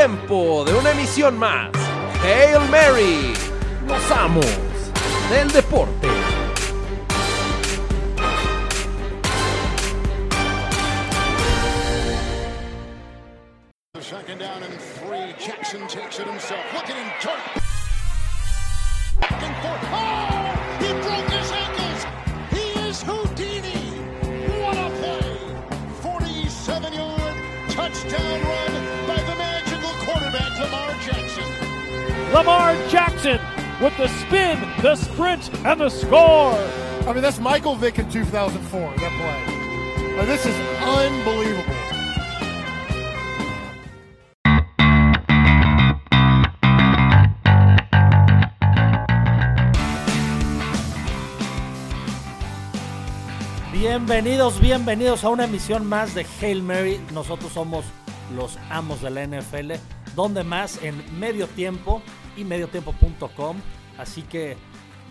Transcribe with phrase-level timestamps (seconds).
[0.00, 1.70] tiempo de una emisión más.
[2.24, 3.34] Hail Mary,
[3.86, 4.46] los amos
[5.30, 6.08] del deporte.
[14.00, 15.34] Second down and three.
[15.38, 16.64] Jackson takes it himself.
[16.72, 17.59] Look at him turn.
[32.90, 33.38] Jackson
[33.80, 36.54] with the spin, the sprint, and the score.
[37.06, 40.16] I mean, that's Michael Vick in 2004, that play.
[40.16, 41.76] Now, this is unbelievable.
[53.72, 57.00] Bienvenidos, bienvenidos a una emisión más de Hail Mary.
[57.14, 57.84] Nosotros somos
[58.34, 59.74] los amos de la NFL,
[60.16, 62.02] donde más en medio tiempo
[62.36, 63.56] y mediotiempo.com.
[63.98, 64.56] Así que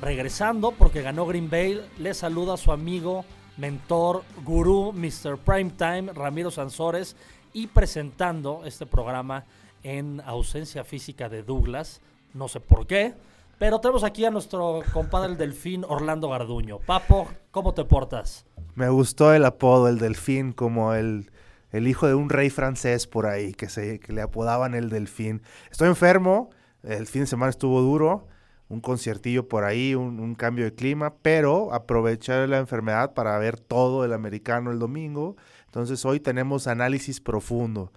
[0.01, 3.25] regresando, porque ganó Green Bay, le saluda a su amigo,
[3.57, 5.37] mentor, gurú, Mr.
[5.37, 7.15] Primetime, Ramiro Sansores,
[7.53, 9.45] y presentando este programa
[9.83, 12.01] en ausencia física de Douglas.
[12.33, 13.13] No sé por qué,
[13.57, 16.79] pero tenemos aquí a nuestro compadre el delfín Orlando Garduño.
[16.79, 18.45] Papo, ¿cómo te portas?
[18.75, 21.31] Me gustó el apodo, el delfín, como el,
[21.71, 25.41] el hijo de un rey francés por ahí, que, se, que le apodaban el delfín.
[25.71, 26.51] Estoy enfermo,
[26.83, 28.27] el fin de semana estuvo duro,
[28.67, 33.59] un conciertillo por ahí, un, un cambio de clima, pero aproveché la enfermedad para ver
[33.59, 35.35] todo el americano el domingo.
[35.65, 37.91] Entonces hoy tenemos análisis profundo.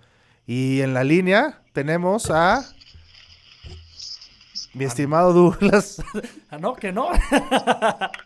[0.46, 2.64] Y en la línea tenemos a
[4.74, 6.02] mi estimado Douglas.
[6.50, 7.10] Ah, no, que no.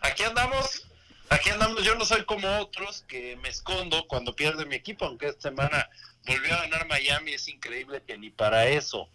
[0.01, 0.87] aquí andamos,
[1.29, 1.83] aquí andamos.
[1.83, 5.89] Yo no soy como otros que me escondo cuando pierde mi equipo, aunque esta semana
[6.25, 7.33] volvió a ganar Miami.
[7.33, 9.09] Es increíble que ni para eso,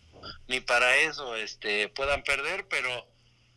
[0.49, 3.07] ni para eso este, puedan perder, pero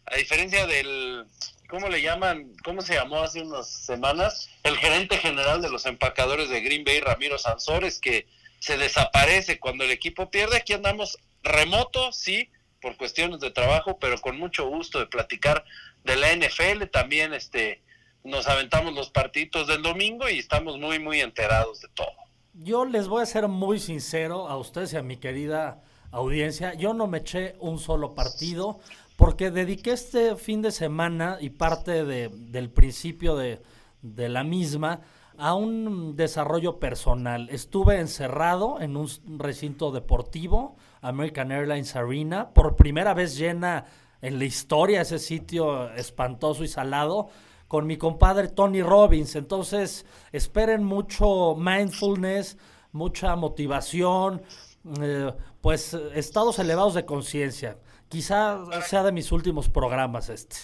[0.06, 1.26] a diferencia del,
[1.68, 2.54] ¿cómo le llaman?
[2.64, 4.50] ¿Cómo se llamó hace unas semanas?
[4.64, 8.28] El gerente general de los empacadores de Green Bay, Ramiro Sansores, que
[8.60, 10.58] se desaparece cuando el equipo pierde.
[10.58, 12.50] Aquí andamos remoto, sí,
[12.82, 15.66] por cuestiones de trabajo, pero con mucho gusto de platicar
[16.04, 16.86] de la NFL.
[16.92, 17.82] También este
[18.24, 22.12] nos aventamos los partidos del domingo y estamos muy, muy enterados de todo.
[22.54, 26.74] Yo les voy a ser muy sincero a ustedes y a mi querida audiencia.
[26.74, 28.80] Yo no me eché un solo partido
[29.16, 33.62] porque dediqué este fin de semana y parte de, del principio de,
[34.02, 35.02] de la misma
[35.38, 37.50] a un desarrollo personal.
[37.50, 39.08] Estuve encerrado en un
[39.38, 43.86] recinto deportivo, American Airlines Arena, por primera vez llena
[44.22, 47.30] en la historia ese sitio espantoso y salado,
[47.68, 49.36] con mi compadre Tony Robbins.
[49.36, 52.58] Entonces, esperen mucho mindfulness,
[52.92, 54.42] mucha motivación,
[55.02, 55.34] eh,
[55.66, 57.80] pues estados elevados de conciencia.
[58.08, 60.58] Quizá sea de mis últimos programas este.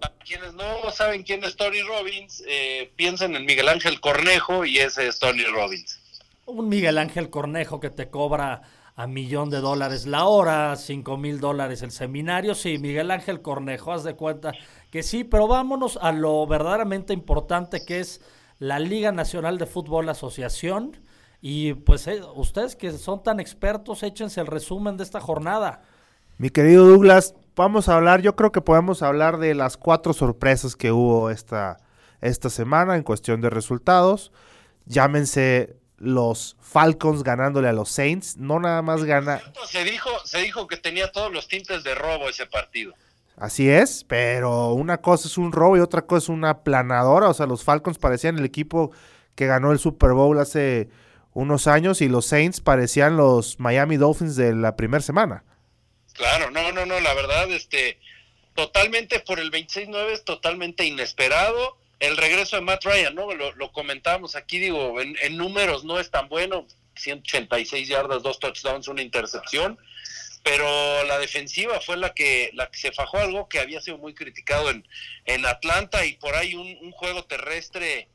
[0.00, 4.78] Para quienes no saben quién es Tony Robbins, eh, piensen en Miguel Ángel Cornejo y
[4.78, 6.00] ese es Tony Robbins.
[6.46, 8.62] Un Miguel Ángel Cornejo que te cobra
[8.96, 12.54] a millón de dólares la hora, cinco mil dólares el seminario.
[12.54, 14.54] Sí, Miguel Ángel Cornejo, haz de cuenta
[14.90, 18.22] que sí, pero vámonos a lo verdaderamente importante que es
[18.60, 20.96] la Liga Nacional de Fútbol Asociación.
[21.40, 25.82] Y pues eh, ustedes que son tan expertos, échense el resumen de esta jornada.
[26.38, 30.76] Mi querido Douglas, vamos a hablar, yo creo que podemos hablar de las cuatro sorpresas
[30.76, 31.78] que hubo esta,
[32.20, 34.32] esta semana en cuestión de resultados.
[34.86, 39.40] Llámense los Falcons ganándole a los Saints, no nada más gana.
[39.66, 42.94] Se dijo, se dijo que tenía todos los tintes de robo ese partido.
[43.36, 47.28] Así es, pero una cosa es un robo y otra cosa es una planadora.
[47.28, 48.90] O sea, los Falcons parecían el equipo
[49.36, 50.88] que ganó el Super Bowl hace
[51.34, 55.44] unos años y los Saints parecían los Miami Dolphins de la primera semana.
[56.14, 57.98] Claro, no, no, no, la verdad, este,
[58.54, 61.78] totalmente por el 26-9 es totalmente inesperado.
[62.00, 63.32] El regreso de Matt Ryan, ¿no?
[63.32, 66.66] Lo, lo comentábamos aquí, digo, en, en, números no es tan bueno,
[66.96, 69.78] 186 yardas, dos touchdowns, una intercepción,
[70.42, 74.14] pero la defensiva fue la que, la que se fajó algo que había sido muy
[74.14, 74.86] criticado en,
[75.24, 78.08] en Atlanta y por ahí un, un juego terrestre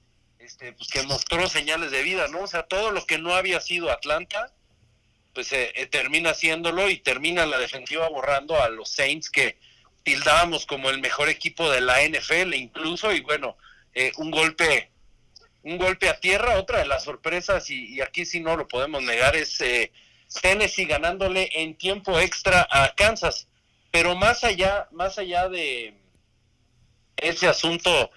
[0.44, 2.42] este, pues, que mostró señales de vida, ¿no?
[2.42, 4.52] O sea, todo lo que no había sido Atlanta,
[5.34, 9.58] pues eh, eh, termina haciéndolo y termina la defensiva borrando a los Saints que
[10.04, 13.58] tildábamos como el mejor equipo de la NFL incluso y bueno,
[13.94, 14.90] eh, un golpe
[15.64, 19.02] un golpe a tierra, otra de las sorpresas y, y aquí sí no lo podemos
[19.02, 19.94] negar es eh,
[20.42, 23.48] Tennessee ganándole en tiempo extra a Kansas,
[23.92, 25.94] pero más allá más allá de
[27.16, 28.12] ese asunto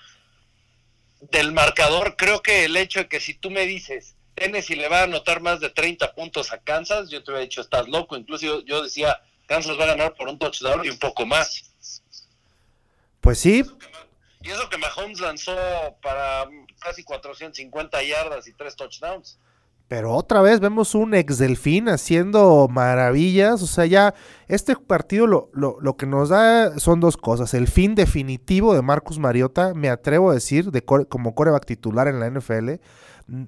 [1.30, 5.00] del marcador, creo que el hecho de que si tú me dices Tennessee le va
[5.00, 8.16] a anotar más de 30 puntos a Kansas, yo te hubiera dicho, estás loco.
[8.16, 11.70] Incluso yo, yo decía, Kansas va a ganar por un touchdown y un poco más.
[13.22, 13.64] Pues sí,
[14.42, 15.56] Y eso que Mahomes lanzó
[16.02, 16.46] para
[16.78, 19.38] casi 450 yardas y tres touchdowns.
[19.88, 23.62] Pero otra vez vemos un ex delfín haciendo maravillas.
[23.62, 24.14] O sea, ya
[24.48, 27.54] este partido lo, lo, lo que nos da son dos cosas.
[27.54, 32.08] El fin definitivo de Marcus Mariota, me atrevo a decir, de core- como coreback titular
[32.08, 32.80] en la NFL.
[33.28, 33.44] Mm,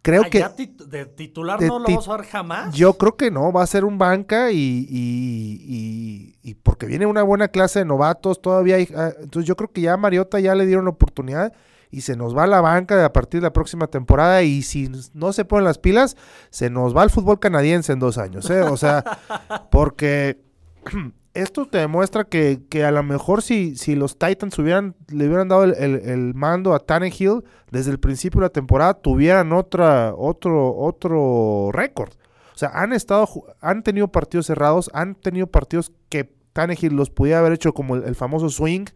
[0.00, 2.72] Creo Ah, que ya tit- de titular de no lo vamos a ver jamás.
[2.74, 7.04] yo creo que no, va a ser un banca y, y- y- y porque viene
[7.06, 10.38] una buena clase de novatos, todavía hay, ah, entonces yo creo que ya a Mariota
[10.38, 11.52] ya le dieron la oportunidad
[11.90, 14.62] y se nos va a la banca de a partir de la próxima temporada y
[14.62, 16.16] si no se ponen las pilas,
[16.50, 18.62] se nos va al fútbol canadiense en dos años, ¿eh?
[18.62, 19.04] O sea,
[19.70, 20.40] porque
[21.34, 25.48] esto te demuestra que, que a lo mejor si, si los Titans hubieran, le hubieran
[25.48, 30.14] dado el, el- el mando a Tannehill desde el principio de la temporada, tuvieran otra,
[30.16, 32.12] otro, otro récord.
[32.54, 33.28] O sea, han estado,
[33.60, 38.02] han tenido partidos cerrados, han tenido partidos que Tannehill los pudiera haber hecho como el,
[38.04, 38.86] el famoso swing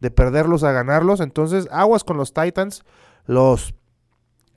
[0.00, 1.20] de perderlos a ganarlos.
[1.20, 2.82] Entonces, aguas con los Titans.
[3.26, 3.74] Los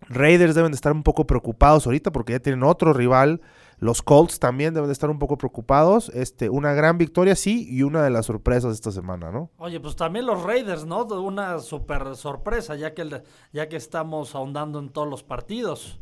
[0.09, 3.41] Raiders deben de estar un poco preocupados ahorita porque ya tienen otro rival.
[3.79, 6.09] Los Colts también deben de estar un poco preocupados.
[6.13, 9.49] Este, una gran victoria, sí, y una de las sorpresas de esta semana, ¿no?
[9.57, 11.03] Oye, pues también los Raiders, ¿no?
[11.05, 15.99] Una super sorpresa, ya que, el- ya que estamos ahondando en todos los partidos.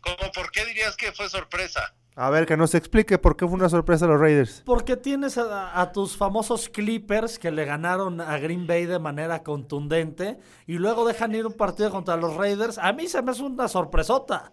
[0.00, 1.94] ¿Cómo, ¿Por qué dirías que fue sorpresa?
[2.14, 4.62] A ver, que nos explique por qué fue una sorpresa a los Raiders.
[4.66, 9.42] Porque tienes a, a tus famosos Clippers que le ganaron a Green Bay de manera
[9.42, 12.76] contundente y luego dejan ir un partido contra los Raiders.
[12.76, 14.52] A mí se me hace una sorpresota.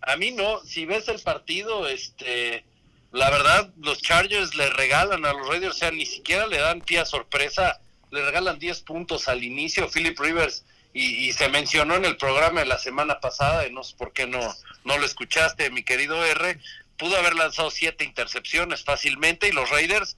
[0.00, 2.64] A mí no, si ves el partido, este,
[3.12, 6.80] la verdad, los Chargers le regalan a los Raiders, o sea, ni siquiera le dan
[6.80, 7.80] pie a sorpresa,
[8.10, 12.60] le regalan 10 puntos al inicio, Philip Rivers, y, y se mencionó en el programa
[12.60, 14.40] de la semana pasada, y no sé por qué no,
[14.84, 16.58] no lo escuchaste, mi querido R,
[16.98, 20.16] pudo haber lanzado siete intercepciones fácilmente, y los Raiders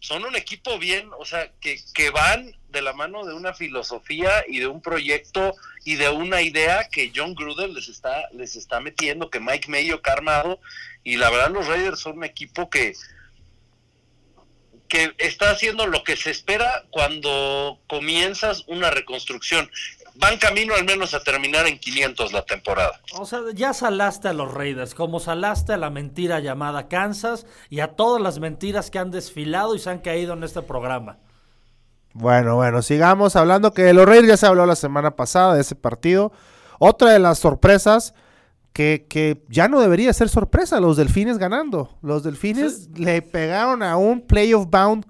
[0.00, 4.44] son un equipo bien, o sea, que, que van de la mano de una filosofía
[4.48, 5.54] y de un proyecto
[5.84, 10.02] y de una idea que John Gruden les está, les está metiendo, que Mike Mayo
[10.04, 10.60] ha armado,
[11.04, 12.94] y la verdad los Raiders son un equipo que,
[14.88, 19.70] que está haciendo lo que se espera cuando comienzas una reconstrucción.
[20.16, 23.00] Van camino al menos a terminar en 500 la temporada.
[23.18, 27.80] O sea, ya salaste a los Raiders, como salaste a la mentira llamada Kansas y
[27.80, 31.18] a todas las mentiras que han desfilado y se han caído en este programa.
[32.12, 35.62] Bueno, bueno, sigamos hablando que de los Raiders ya se habló la semana pasada de
[35.62, 36.32] ese partido.
[36.78, 38.14] Otra de las sorpresas
[38.72, 41.98] que, que ya no debería ser sorpresa, los Delfines ganando.
[42.02, 45.06] Los Delfines le pegaron a un playoff bound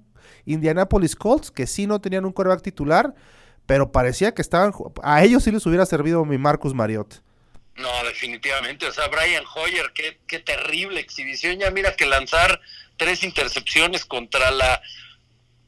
[0.46, 3.14] Indianapolis Colts, que sí no tenían un quarterback titular,
[3.66, 4.72] pero parecía que estaban...
[5.02, 7.22] A ellos sí les hubiera servido mi Marcus Mariota.
[7.76, 8.87] No, definitivamente.
[8.87, 11.58] O sea, Brian Hoyer, qué, qué terrible exhibición.
[11.58, 12.61] Ya mira que lanzar
[12.96, 14.81] tres intercepciones contra la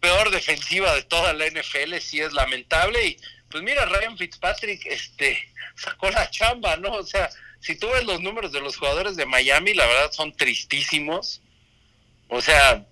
[0.01, 3.05] peor defensiva de toda la NFL sí es lamentable.
[3.07, 3.17] Y
[3.51, 5.39] pues mira, Ryan Fitzpatrick este,
[5.77, 6.93] sacó la chamba, ¿no?
[6.93, 7.29] O sea,
[7.61, 11.43] si tú ves los números de los jugadores de Miami, la verdad son tristísimos.
[12.29, 12.87] O sea,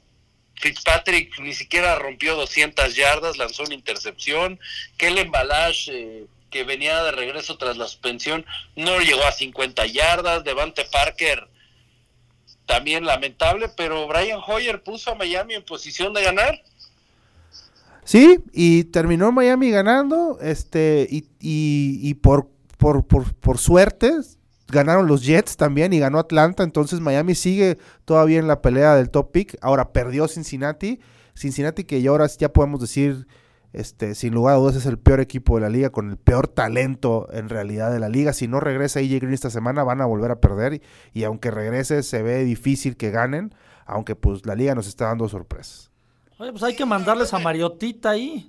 [0.56, 4.58] Fitzpatrick ni siquiera rompió 200 yardas, lanzó una intercepción.
[4.96, 8.46] Kellen Balash, eh, que venía de regreso tras la suspensión,
[8.76, 10.44] no llegó a 50 yardas.
[10.44, 11.48] Devante Parker,
[12.66, 16.62] también lamentable, pero Brian Hoyer puso a Miami en posición de ganar.
[18.04, 24.12] Sí, y terminó Miami ganando, este, y, y- y por, por, por, por suerte
[24.68, 29.10] ganaron los Jets también y ganó Atlanta, entonces Miami sigue todavía en la pelea del
[29.10, 29.56] top pick.
[29.60, 31.00] Ahora perdió Cincinnati,
[31.36, 33.26] Cincinnati que ya ahora ya podemos decir,
[33.72, 36.48] este, sin lugar a dudas es el peor equipo de la liga, con el peor
[36.48, 38.32] talento en realidad de la liga.
[38.32, 41.50] Si no regresa AJ Green esta semana van a volver a perder y, y aunque
[41.50, 43.54] regrese se ve difícil que ganen,
[43.86, 45.90] aunque pues la liga nos está dando sorpresas.
[46.38, 48.48] Oye, pues hay que mandarles a Mariotita ahí.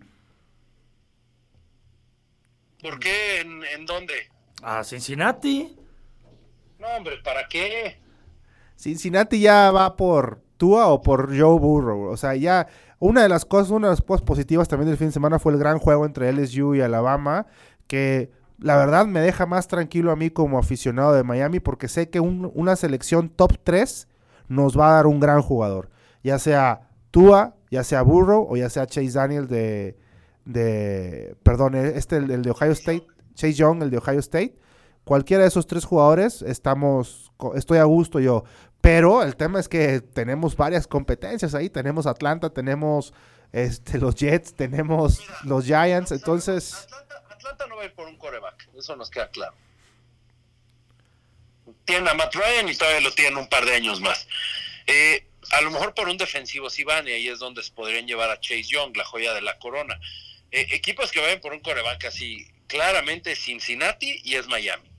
[2.81, 3.41] ¿Por qué?
[3.41, 4.13] ¿En, en dónde?
[4.61, 5.75] A Cincinnati.
[6.97, 7.97] Hombre, ¿para qué?
[8.77, 12.09] Cincinnati ya va por Tua o por Joe Burrow.
[12.09, 12.67] O sea, ya
[12.99, 15.53] una de las cosas, una de las cosas positivas también del fin de semana fue
[15.53, 17.47] el gran juego entre LSU y Alabama,
[17.87, 22.09] que la verdad me deja más tranquilo a mí como aficionado de Miami porque sé
[22.09, 24.07] que un- una selección top 3
[24.47, 25.89] nos va a dar un gran jugador.
[26.23, 29.97] Ya sea Tua, ya sea Burrow o ya sea Chase Daniel de,
[30.45, 34.55] de perdón, este el de Ohio State, Chase Young, el de Ohio State.
[35.05, 38.43] Cualquiera de esos tres jugadores estamos, estoy a gusto yo.
[38.81, 41.69] Pero el tema es que tenemos varias competencias ahí.
[41.69, 43.13] Tenemos Atlanta, tenemos
[43.51, 46.11] este, los Jets, tenemos los Giants.
[46.11, 49.55] Entonces, Atlanta, Atlanta no va a ir por un coreback, eso nos queda claro.
[51.85, 54.27] Tienen a Matt Ryan y todavía lo tienen un par de años más.
[54.87, 58.07] Eh, a lo mejor por un defensivo sí van y ahí es donde se podrían
[58.07, 59.99] llevar a Chase Young, la joya de la corona.
[60.51, 64.94] Eh, equipos que vayan por un coreback así, claramente Cincinnati y es Miami.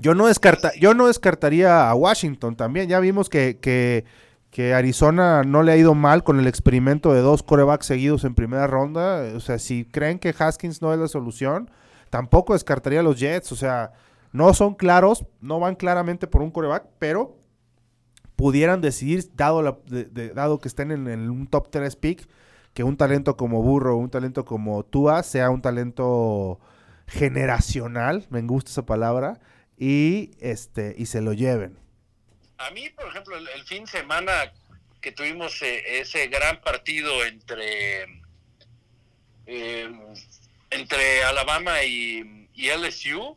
[0.00, 2.88] Yo no, descarta, yo no descartaría a Washington también.
[2.88, 7.42] Ya vimos que, que, Arizona no le ha ido mal con el experimento de dos
[7.42, 9.22] corebacks seguidos en primera ronda.
[9.34, 11.70] O sea, si creen que Haskins no es la solución,
[12.08, 13.52] tampoco descartaría a los Jets.
[13.52, 13.92] O sea,
[14.32, 17.36] no son claros, no van claramente por un coreback, pero
[18.36, 19.82] pudieran decidir, dado,
[20.34, 22.26] dado que estén en, en un top 3 pick,
[22.72, 26.58] que un talento como Burro, un talento como Tua, sea un talento
[27.06, 29.40] generacional, me gusta esa palabra,
[29.80, 31.76] y este y se lo lleven.
[32.58, 34.52] A mí, por ejemplo, el, fin de semana
[35.00, 38.04] que tuvimos eh, ese gran partido entre
[39.46, 39.90] eh,
[40.70, 43.36] entre Alabama y, LSU,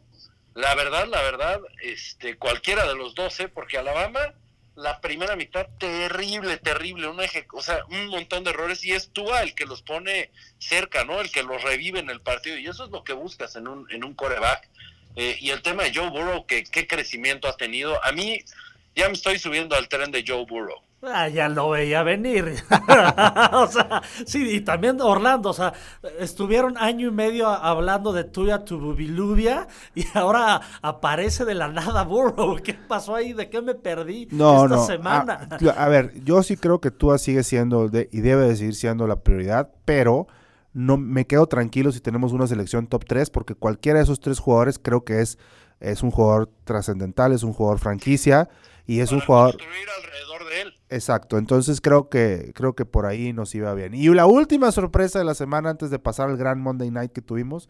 [0.54, 3.48] la verdad, la verdad, este, cualquiera de los dos, ¿eh?
[3.48, 4.34] porque Alabama,
[4.76, 9.10] la primera mitad, terrible, terrible, un eje, o sea, un montón de errores, y es
[9.12, 11.22] Tua el que los pone cerca, ¿no?
[11.22, 13.90] El que los revive en el partido, y eso es lo que buscas en un,
[13.90, 14.70] en un coreback.
[15.16, 18.04] Eh, y el tema de Joe Burrow, que qué crecimiento ha tenido.
[18.04, 18.40] A mí
[18.96, 20.78] ya me estoy subiendo al tren de Joe Burrow.
[21.06, 22.56] Ah, ya lo veía venir.
[23.52, 25.74] o sea, sí, y también Orlando, o sea,
[26.18, 32.04] estuvieron año y medio hablando de tuya tu bubilubia y ahora aparece de la nada
[32.04, 32.56] Burrow.
[32.64, 33.34] ¿Qué pasó ahí?
[33.34, 34.86] ¿De qué me perdí No, esta no.
[34.86, 35.48] semana?
[35.76, 38.76] A, a ver, yo sí creo que Tua sigue siendo de- y debe de seguir
[38.76, 40.28] siendo la prioridad, pero
[40.74, 44.40] no me quedo tranquilo si tenemos una selección top 3 porque cualquiera de esos tres
[44.40, 45.38] jugadores creo que es
[45.80, 48.48] es un jugador trascendental, es un jugador franquicia
[48.86, 50.74] y es un jugador construir alrededor de él.
[50.90, 53.94] Exacto, entonces creo que creo que por ahí nos iba bien.
[53.94, 57.22] Y la última sorpresa de la semana antes de pasar al gran Monday Night que
[57.22, 57.68] tuvimos,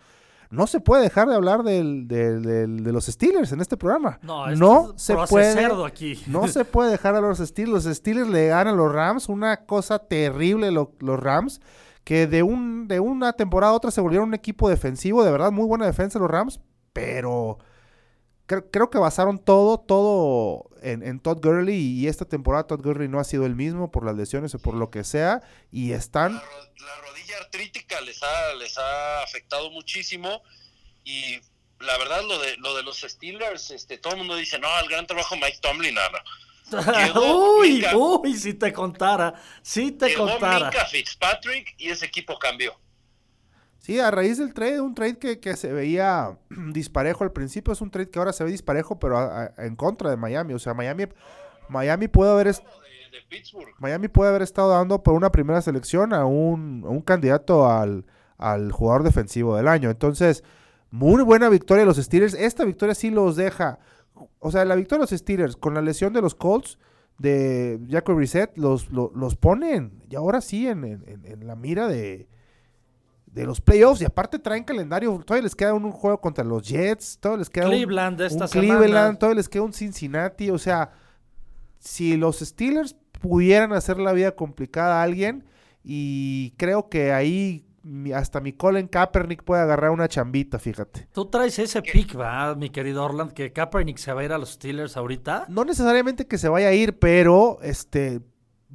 [0.51, 4.19] no se puede dejar de hablar del, del- del- de los Steelers en este programa.
[4.21, 6.21] No, no es se puede cerdo aquí.
[6.27, 7.85] no se puede dejar a los Steelers.
[7.85, 11.61] Los Steelers le ganan a los Rams, una cosa terrible lo- los Rams,
[12.03, 15.51] que de un de una temporada a otra se volvieron un equipo defensivo, de verdad
[15.51, 16.59] muy buena defensa los Rams,
[16.91, 17.59] pero
[18.47, 23.07] cre- creo que basaron todo todo en, en Todd Gurley y esta temporada Todd Gurley
[23.07, 25.41] no ha sido el mismo por las lesiones o por lo que sea
[25.71, 30.41] y están La, la rodilla artrítica les ha, les ha afectado muchísimo
[31.05, 31.39] y
[31.79, 34.87] la verdad lo de lo de los Steelers, este, todo el mundo dice, no, el
[34.89, 36.19] gran trabajo Mike Tomlin, Ana.
[36.71, 37.97] Llegó uy, Minka.
[37.97, 40.69] uy, si te contara, si te Llegó contara.
[40.69, 42.73] Minka Fitzpatrick y ese equipo cambió.
[43.79, 46.37] Sí, a raíz del trade, un trade que, que se veía
[46.71, 49.75] disparejo al principio, es un trade que ahora se ve disparejo, pero a- a- en
[49.75, 50.53] contra de Miami.
[50.53, 51.05] O sea, Miami,
[51.69, 53.73] Miami puede haber est- De, de Pittsburgh.
[53.79, 58.05] Miami puede haber estado dando por una primera selección a un, a un candidato al,
[58.37, 59.89] al jugador defensivo del año.
[59.89, 60.43] Entonces,
[60.89, 62.33] muy buena victoria de los Steelers.
[62.35, 63.79] Esta victoria sí los deja.
[64.39, 66.77] O sea, la victoria de los Steelers con la lesión de los Colts
[67.17, 72.27] de Jacob Reset los, lo- los ponen y ahora sí en, en- la mira de,
[73.27, 74.01] de los playoffs.
[74.01, 75.21] Y aparte traen calendario.
[75.25, 77.17] Todavía les queda un, un juego contra los Jets.
[77.19, 78.85] Todavía les queda un- Cleveland un, esta Cleveland.
[78.87, 79.19] semana.
[79.19, 80.49] Todavía les queda un Cincinnati.
[80.49, 80.91] O sea,
[81.79, 85.45] si los Steelers pudieran hacer la vida complicada a alguien,
[85.83, 87.65] y creo que ahí
[88.13, 91.07] hasta mi Colin Kaepernick puede agarrar una chambita, fíjate.
[91.11, 94.37] Tú traes ese pick, va, mi querido Orland, que Kaepernick se va a ir a
[94.37, 95.45] los Steelers ahorita.
[95.49, 98.21] No necesariamente que se vaya a ir, pero este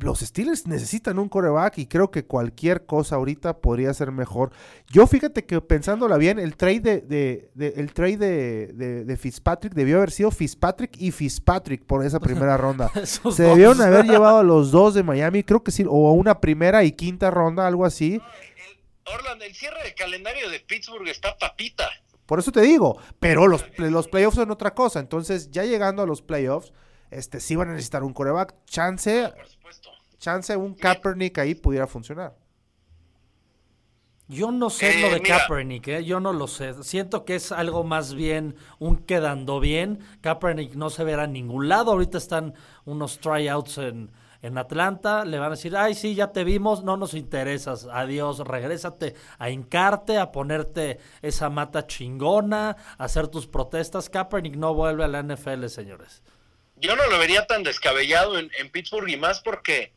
[0.00, 4.52] los Steelers necesitan un coreback y creo que cualquier cosa ahorita podría ser mejor.
[4.86, 9.16] Yo fíjate que pensándola bien, el trade de, de- de- el trade de, de- de
[9.16, 12.92] Fitzpatrick debió haber sido Fitzpatrick y Fitzpatrick por esa primera ronda.
[13.04, 16.38] Se debieron haber llevado a los dos de Miami, creo que sí, o a una
[16.40, 18.20] primera y quinta ronda, algo así.
[19.14, 21.88] Orland, el cierre de calendario de Pittsburgh está papita.
[22.26, 25.00] Por eso te digo, pero los, los playoffs son otra cosa.
[25.00, 26.72] Entonces, ya llegando a los playoffs,
[27.10, 28.54] este sí van a necesitar un coreback.
[28.66, 29.90] Chance, Por supuesto.
[30.18, 32.36] chance un Kaepernick ahí pudiera funcionar.
[34.30, 35.38] Yo no sé Eh, lo de mira.
[35.38, 36.04] Kaepernick, ¿eh?
[36.04, 36.74] yo no lo sé.
[36.82, 40.00] Siento que es algo más bien un quedando bien.
[40.20, 41.92] Kaepernick no se verá en ningún lado.
[41.92, 42.52] Ahorita están
[42.84, 44.10] unos tryouts en,
[44.42, 45.24] en Atlanta.
[45.24, 47.86] Le van a decir, ay, sí, ya te vimos, no nos interesas.
[47.90, 54.10] Adiós, regrésate a hincarte, a ponerte esa mata chingona, a hacer tus protestas.
[54.10, 56.22] Kaepernick no vuelve a la NFL, señores.
[56.76, 59.92] Yo no lo vería tan descabellado en, Pittsburgh y más porque,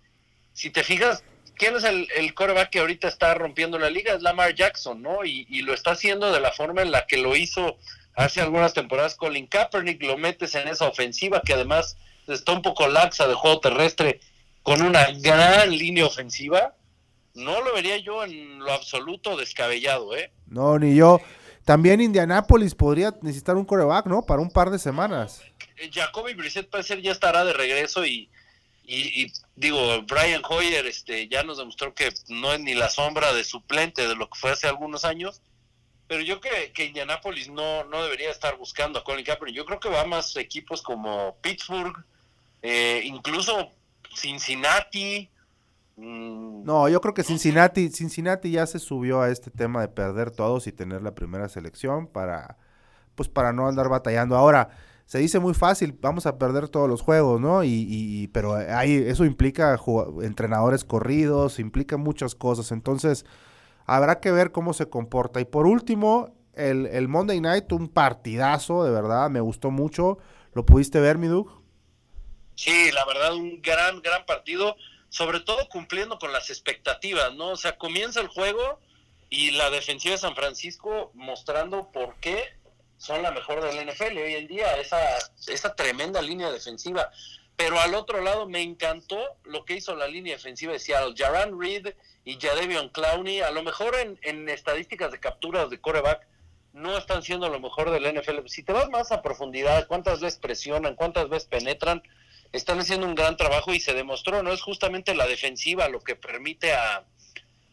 [0.54, 1.24] si te fijas,
[1.56, 4.16] ¿quién es el, el quarterback que ahorita está rompiendo la liga?
[4.16, 5.24] Es Lamar Jackson, ¿no?
[5.24, 7.78] Y, y lo está haciendo de la forma en la que lo hizo
[8.16, 10.02] hace algunas temporadas Colin Kaepernick.
[10.02, 14.20] Lo metes en esa ofensiva que además está un poco laxa de juego terrestre
[14.64, 16.76] con una gran línea ofensiva.
[17.34, 20.32] No lo vería yo en lo absoluto descabellado, ¿eh?
[20.48, 21.22] No, ni yo.
[21.64, 24.26] también Indianapolis podría necesitar un coreback, ¿no?
[24.26, 25.42] Para un par de semanas.
[25.78, 28.30] Eh, Jacoby Brissett ser ya estará de regreso y,
[28.84, 33.34] y, y, digo, Brian Hoyer este, ya nos demostró que no es ni la sombra
[33.34, 35.42] de suplente de lo que fue hace algunos años,
[36.08, 39.56] pero yo creo que Indianapolis no, no debería estar buscando a Colin Kaepernick.
[39.56, 42.04] Yo creo que va más equipos como Pittsburgh,
[42.62, 43.72] eh, incluso
[44.16, 45.30] Cincinnati.
[45.98, 50.32] mm, No, yo creo que Cincinnati, Cincinnati ya se subió a este tema de perder
[50.32, 52.58] todos y tener la primera selección para,
[53.16, 54.36] pues para no andar batallando.
[54.36, 54.70] Ahora,
[55.06, 57.64] se dice muy fácil, vamos a perder todos los juegos, ¿no?
[57.64, 59.78] Y, y- pero ahí eso implica
[60.22, 62.72] entrenadores corridos, implica muchas cosas.
[62.72, 63.26] Entonces,
[63.86, 65.42] habrá que ver cómo se comporta.
[65.42, 70.18] Y por último, el, el Monday Night, un partidazo, de verdad, me gustó mucho.
[70.54, 71.61] ¿Lo pudiste ver, mi Doug?
[72.62, 74.78] Sí, la verdad, un gran, gran partido,
[75.10, 77.48] sobre todo cumpliendo con las expectativas, ¿no?
[77.48, 78.80] O sea, comienza el juego
[79.32, 82.54] y la defensiva de San Francisco mostrando por qué
[83.00, 85.00] son la mejor del NFL hoy en día, esa,
[85.48, 87.10] esa tremenda línea defensiva.
[87.56, 91.16] Pero al otro lado me encantó lo que hizo la línea defensiva de Seattle.
[91.18, 96.28] Jaran Reed y Jadevion Clowney, a lo mejor en, en estadísticas de capturas de coreback,
[96.74, 98.46] no están siendo lo mejor del NFL.
[98.46, 102.04] Si te vas más a profundidad, cuántas veces presionan, cuántas veces penetran,
[102.52, 104.52] están haciendo un gran trabajo y se demostró, ¿no?
[104.52, 107.06] Es justamente la defensiva lo que permite a,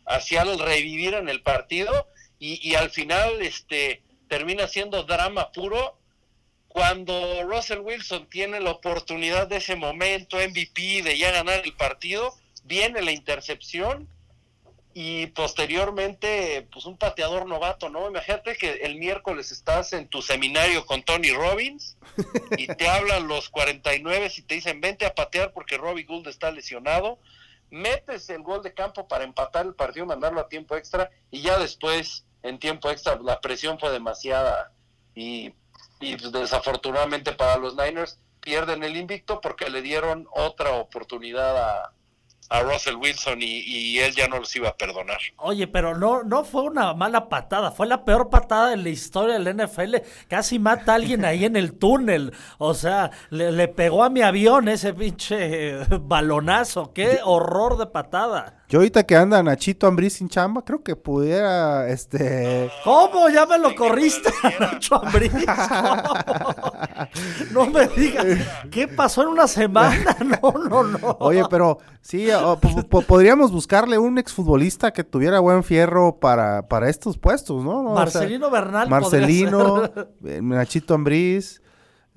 [0.07, 2.09] a Seattle revivir en el partido
[2.39, 5.99] y, y al final este termina siendo drama puro
[6.69, 12.37] cuando Russell Wilson tiene la oportunidad de ese momento MVP de ya ganar el partido,
[12.65, 14.09] viene la intercepción
[15.01, 18.09] y posteriormente pues un pateador novato, ¿no?
[18.09, 21.97] Imagínate que el miércoles estás en tu seminario con Tony Robbins
[22.57, 26.51] y te hablan los 49 y te dicen vente a patear porque Robbie Gould está
[26.51, 27.21] lesionado,
[27.71, 31.61] metes el gol de campo para empatar el partido, mandarlo a tiempo extra y ya
[31.61, 34.73] después en tiempo extra la presión fue demasiada
[35.15, 35.55] y,
[36.01, 41.93] y pues, desafortunadamente para los Niners pierden el invicto porque le dieron otra oportunidad a,
[42.49, 45.19] a Russell Wilson y, y él ya no los iba a perdonar.
[45.37, 49.39] Oye, pero no, no fue una mala patada, fue la peor patada de la historia
[49.39, 49.97] del NFL.
[50.29, 52.33] Casi mata a alguien ahí en el túnel.
[52.59, 56.93] O sea, le, le pegó a mi avión ese pinche balonazo.
[56.93, 58.58] Qué horror de patada.
[58.69, 62.71] Yo ahorita que anda Nachito Ambriz sin chamba, creo que pudiera, este...
[62.85, 63.31] ¿Cómo?
[63.31, 64.31] Ya me lo corriste.
[64.61, 65.33] Nacho Ambriz.
[67.53, 68.27] No me digas.
[68.71, 70.17] ¿Qué pasó en una semana?
[70.43, 71.17] No, no, no.
[71.21, 76.69] Oye, pero sí, o- po- po- podríamos buscarle un exfutbolista que tuviera buen fierro para,
[76.69, 77.83] para estos puestos, ¿no?
[77.83, 78.89] No, o sea, Marcelino Bernal.
[78.89, 80.09] Marcelino, ser.
[80.27, 81.63] eh, Nachito Ambriz,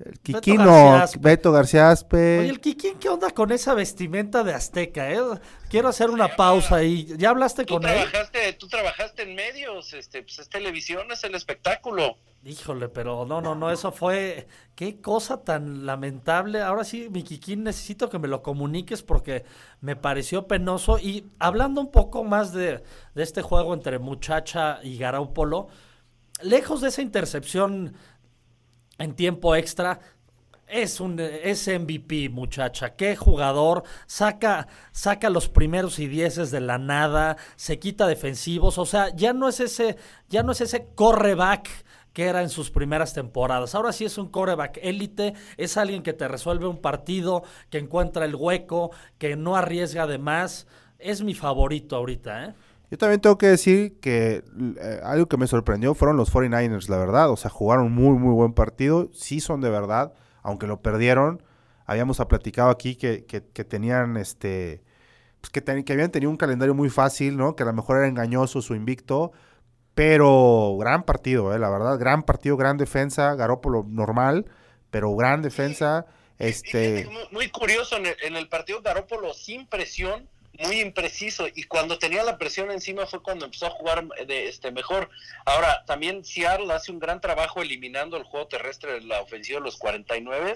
[0.04, 0.18] el
[0.56, 1.18] García Aspe.
[1.20, 2.38] Beto García Aspe.
[2.40, 5.10] Oye, el Kikín, ¿qué onda con esa vestimenta de azteca?
[5.10, 5.20] eh?
[5.68, 7.08] Quiero hacer una pausa ahí.
[7.16, 7.94] ¿Ya hablaste Tú con él?
[7.94, 12.16] trabajaste, tú trabajaste en medios, este, pues es televisión, es el espectáculo.
[12.44, 14.48] Híjole, pero no, no, no, eso fue.
[14.74, 16.60] Qué cosa tan lamentable.
[16.60, 19.44] Ahora sí, mi Kikín, necesito que me lo comuniques porque
[19.80, 20.98] me pareció penoso.
[20.98, 22.82] Y hablando un poco más de,
[23.14, 25.68] de este juego entre Muchacha y Garáupolo,
[26.42, 27.94] lejos de esa intercepción
[29.02, 30.00] en tiempo extra.
[30.66, 32.94] Es un es MVP, muchacha.
[32.96, 33.82] Qué jugador.
[34.06, 37.36] Saca, saca los primeros y dieces de la nada.
[37.56, 38.78] Se quita defensivos.
[38.78, 39.96] O sea, ya no es ese,
[40.28, 41.68] ya no es ese correback
[42.14, 43.74] que era en sus primeras temporadas.
[43.74, 48.24] Ahora sí es un coreback élite, es alguien que te resuelve un partido, que encuentra
[48.24, 50.66] el hueco, que no arriesga de más.
[50.98, 52.54] Es mi favorito ahorita, ¿eh?
[52.92, 54.44] Yo también tengo que decir que
[54.78, 57.30] eh, algo que me sorprendió fueron los 49ers, la verdad.
[57.30, 59.08] O sea, jugaron muy, muy buen partido.
[59.14, 61.42] Sí son de verdad, aunque lo perdieron.
[61.86, 64.82] Habíamos platicado aquí que, que- que tenían este.
[65.40, 67.56] Pues que, ten- que habían tenido un calendario muy fácil, ¿no?
[67.56, 69.32] Que a lo mejor era engañoso su invicto.
[69.94, 71.98] Pero gran partido, eh, la verdad.
[71.98, 73.34] Gran partido, gran defensa.
[73.34, 74.46] Garópolo normal,
[74.90, 76.04] pero gran defensa.
[76.38, 77.06] Este.
[77.06, 80.28] muy, muy curioso, en el, en el partido Garópolo sin presión,
[80.58, 84.70] muy impreciso, y cuando tenía la presión encima fue cuando empezó a jugar de este
[84.70, 85.10] mejor.
[85.44, 89.64] Ahora, también Seattle hace un gran trabajo eliminando el juego terrestre de la ofensiva de
[89.64, 90.54] los 49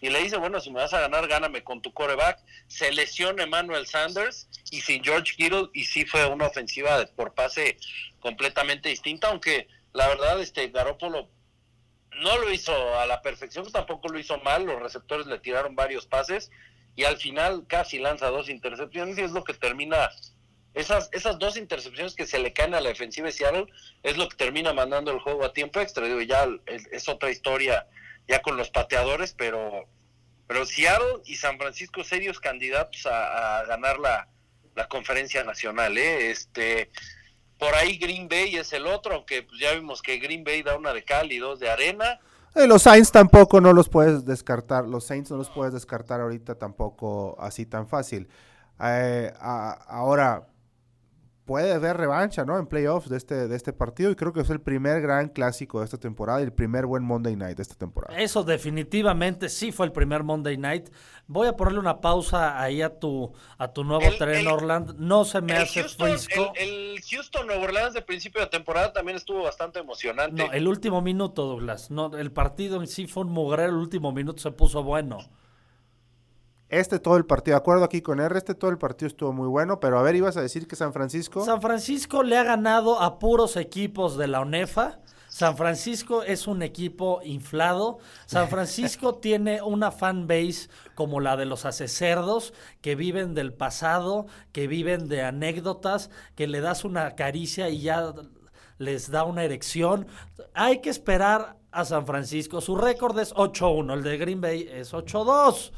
[0.00, 2.40] y le dice, bueno, si me vas a ganar, gáname con tu coreback.
[2.66, 7.78] Se lesiona Emmanuel Sanders y sin George Kittle, y sí fue una ofensiva por pase
[8.20, 11.28] completamente distinta, aunque la verdad, este Garópolo
[12.20, 16.06] no lo hizo a la perfección, tampoco lo hizo mal, los receptores le tiraron varios
[16.06, 16.50] pases
[16.94, 20.10] y al final casi lanza dos intercepciones y es lo que termina,
[20.74, 23.66] esas, esas dos intercepciones que se le caen a la defensiva de Seattle
[24.02, 27.86] es lo que termina mandando el juego a tiempo extra, digo, ya es, otra historia
[28.28, 29.86] ya con los pateadores, pero,
[30.46, 34.28] pero Seattle y San Francisco serios candidatos a, a ganar la,
[34.74, 36.30] la conferencia nacional, ¿eh?
[36.30, 36.90] este
[37.62, 40.76] por ahí Green Bay es el otro, aunque pues, ya vimos que Green Bay da
[40.76, 42.18] una de cal y dos de arena.
[42.54, 44.86] Eh, los Saints tampoco no los puedes descartar.
[44.86, 48.28] Los Saints no los puedes descartar ahorita tampoco así tan fácil.
[48.80, 50.46] Eh, ahora,
[51.52, 52.58] puede haber revancha, ¿no?
[52.58, 54.10] En playoffs de este, de este partido.
[54.10, 57.04] Y creo que es el primer gran clásico de esta temporada y el primer buen
[57.04, 58.18] Monday night de esta temporada.
[58.18, 60.88] Eso definitivamente sí fue el primer Monday Night.
[61.26, 64.94] Voy a ponerle una pausa ahí a tu a tu nuevo El- tren el- Orland.
[64.98, 66.52] No se me hace Houston, frisco.
[66.56, 70.46] el, el Houston Nueva Orleans de principio de temporada también estuvo bastante emocionante.
[70.46, 71.90] No, el último minuto, Douglas.
[71.90, 73.68] No, el partido en sí fue un mugrero.
[73.68, 75.18] El último minuto se puso bueno.
[76.72, 79.46] Este todo el partido, de acuerdo aquí con R, este todo el partido estuvo muy
[79.46, 79.78] bueno.
[79.78, 81.44] Pero a ver, ibas a decir que San Francisco.
[81.44, 84.98] San Francisco le ha ganado a puros equipos de la ONEFA.
[85.28, 87.98] San Francisco es un equipo inflado.
[88.24, 94.24] San Francisco tiene una fan base como la de los acecerdos, que viven del pasado,
[94.52, 98.14] que viven de anécdotas, que le das una caricia y ya
[98.78, 100.06] les da una erección.
[100.54, 102.62] Hay que esperar a San Francisco.
[102.62, 105.72] Su récord es 8-1, el de Green Bay es 8-2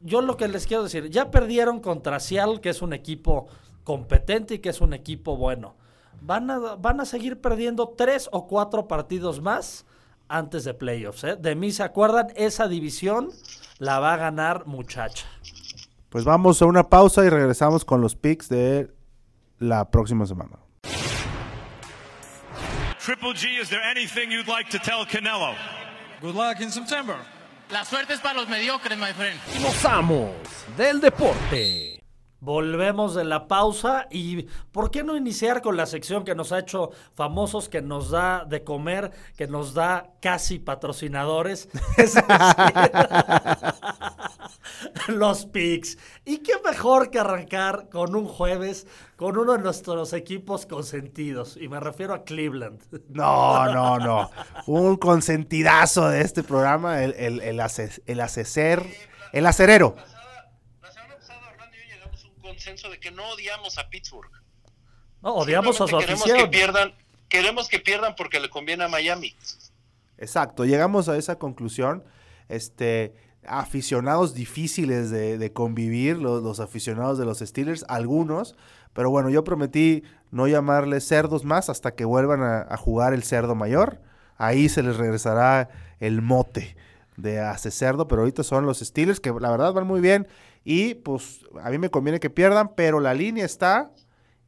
[0.00, 3.48] yo lo que les quiero decir, ya perdieron contra Seattle, que es un equipo
[3.84, 5.76] competente y que es un equipo bueno.
[6.20, 9.86] Van a, van a seguir perdiendo tres o cuatro partidos más
[10.28, 11.24] antes de playoffs.
[11.24, 11.36] ¿eh?
[11.36, 13.30] De mí se acuerdan, esa división
[13.78, 15.26] la va a ganar muchacha.
[16.08, 18.90] Pues vamos a una pausa y regresamos con los picks de
[19.58, 20.58] la próxima semana.
[22.98, 25.54] Triple G, is there anything you'd like to tell Canelo?
[26.20, 27.16] Good luck in September.
[27.70, 29.38] La suerte es para los mediocres, my friend.
[29.62, 30.30] Los amos
[30.76, 31.97] del deporte.
[32.40, 36.60] Volvemos de la pausa y ¿por qué no iniciar con la sección que nos ha
[36.60, 41.68] hecho famosos, que nos da de comer, que nos da casi patrocinadores?
[45.08, 45.98] Los picks.
[46.24, 51.56] Y qué mejor que arrancar con un jueves con uno de nuestros equipos consentidos.
[51.56, 52.80] Y me refiero a Cleveland.
[53.08, 54.30] No, no, no.
[54.66, 57.60] Un consentidazo de este programa, el, el, el,
[58.06, 59.96] el acerero.
[60.82, 63.88] La semana pasada Orlando y yo llegamos a un consenso de que no odiamos a
[63.88, 64.30] Pittsburgh.
[65.22, 66.92] No, odiamos a su queremos que pierdan,
[67.28, 69.34] queremos que pierdan porque le conviene a Miami.
[70.18, 72.02] Exacto, llegamos a esa conclusión.
[72.48, 73.14] Este,
[73.46, 78.56] aficionados difíciles de, de convivir, los, los aficionados de los Steelers, algunos.
[78.92, 83.22] Pero bueno, yo prometí no llamarles cerdos más hasta que vuelvan a, a jugar el
[83.22, 84.00] cerdo mayor.
[84.36, 85.68] Ahí se les regresará
[86.00, 86.76] el mote
[87.16, 90.26] de hace cerdo, pero ahorita son los Steelers que la verdad van muy bien.
[90.64, 93.90] Y pues a mí me conviene que pierdan, pero la línea está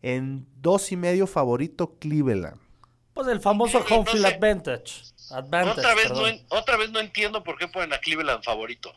[0.03, 2.61] en dos y medio favorito Cleveland.
[3.15, 5.03] Pues el famoso No home field advantage.
[5.31, 6.41] Advantage, Otra vez, no, perdón.
[6.49, 8.93] otra vez no entiendo por qué ponen a Cleveland favorito.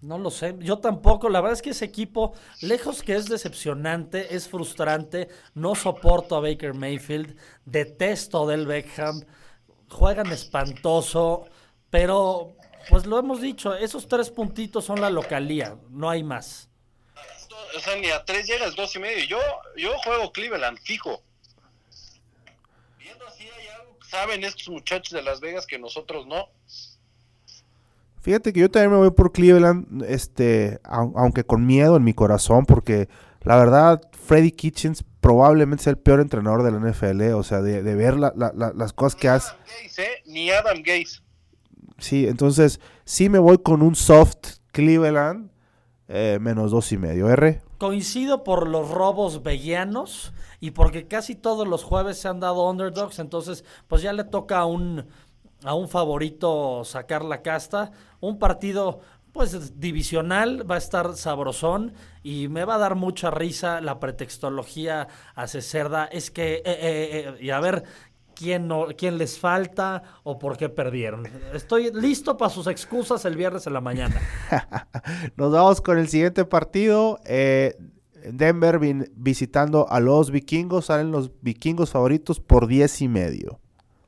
[0.00, 1.30] No lo sé, yo tampoco.
[1.30, 5.28] La verdad es que ese equipo, lejos que es decepcionante, es frustrante.
[5.54, 9.22] No soporto a Baker Mayfield, detesto del Beckham,
[9.88, 11.46] juegan espantoso,
[11.88, 12.54] pero
[12.90, 16.68] pues lo hemos dicho, esos tres puntitos son la localía, no hay más.
[17.76, 19.24] O sea, ni a tres llegas, dos y medio.
[19.24, 19.38] Yo,
[19.76, 21.22] yo juego Cleveland, fijo.
[22.98, 26.48] Viendo así hay algo que saben estos muchachos de Las Vegas que nosotros no.
[28.20, 32.14] Fíjate que yo también me voy por Cleveland, este, au- aunque con miedo en mi
[32.14, 33.08] corazón, porque
[33.42, 37.82] la verdad, Freddy Kitchens probablemente sea el peor entrenador de la NFL, o sea, de,
[37.82, 39.48] de ver la- la- la- las cosas que hace.
[39.50, 39.66] Adam
[39.98, 40.22] ¿eh?
[40.26, 41.20] Ni Adam Gaze.
[41.98, 45.50] Sí, entonces sí me voy con un soft Cleveland,
[46.08, 47.28] eh, menos dos y medio.
[47.28, 47.62] R.
[47.78, 53.18] Coincido por los robos veguianos y porque casi todos los jueves se han dado underdogs,
[53.18, 55.06] entonces pues ya le toca a un,
[55.64, 57.92] a un favorito sacar la casta.
[58.20, 59.00] Un partido
[59.34, 65.08] pues divisional, va a estar sabrosón y me va a dar mucha risa la pretextología
[65.34, 66.04] hace cerda.
[66.04, 67.82] Es que, eh, eh, eh, y a ver,
[68.34, 71.26] ¿quién, no, quién les falta o por qué perdieron?
[71.52, 74.20] Estoy listo para sus excusas el viernes en la mañana.
[75.36, 77.18] Nos vamos con el siguiente partido.
[77.24, 77.76] eh,
[78.24, 78.78] Denver
[79.14, 80.86] visitando a los vikingos.
[80.86, 83.60] Salen los vikingos favoritos por 10 y medio.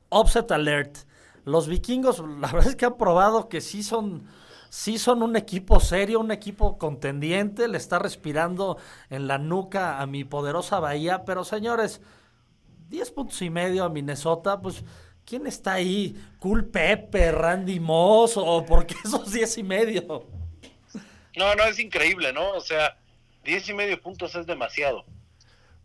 [0.09, 0.97] Offset alert.
[1.45, 4.23] Los vikingos, la verdad es que han probado que sí son,
[4.69, 7.67] sí son un equipo serio, un equipo contendiente.
[7.67, 8.77] Le está respirando
[9.09, 11.23] en la nuca a mi poderosa Bahía.
[11.23, 12.01] Pero señores,
[12.89, 14.83] 10 puntos y medio a Minnesota, pues.
[15.25, 16.15] ¿Quién está ahí?
[16.39, 20.25] ¿Cool Pepe, Randy Moss o por qué esos 10 y medio?
[21.37, 22.51] No, no, es increíble, ¿no?
[22.51, 22.97] O sea,
[23.43, 25.03] diez y medio puntos es demasiado.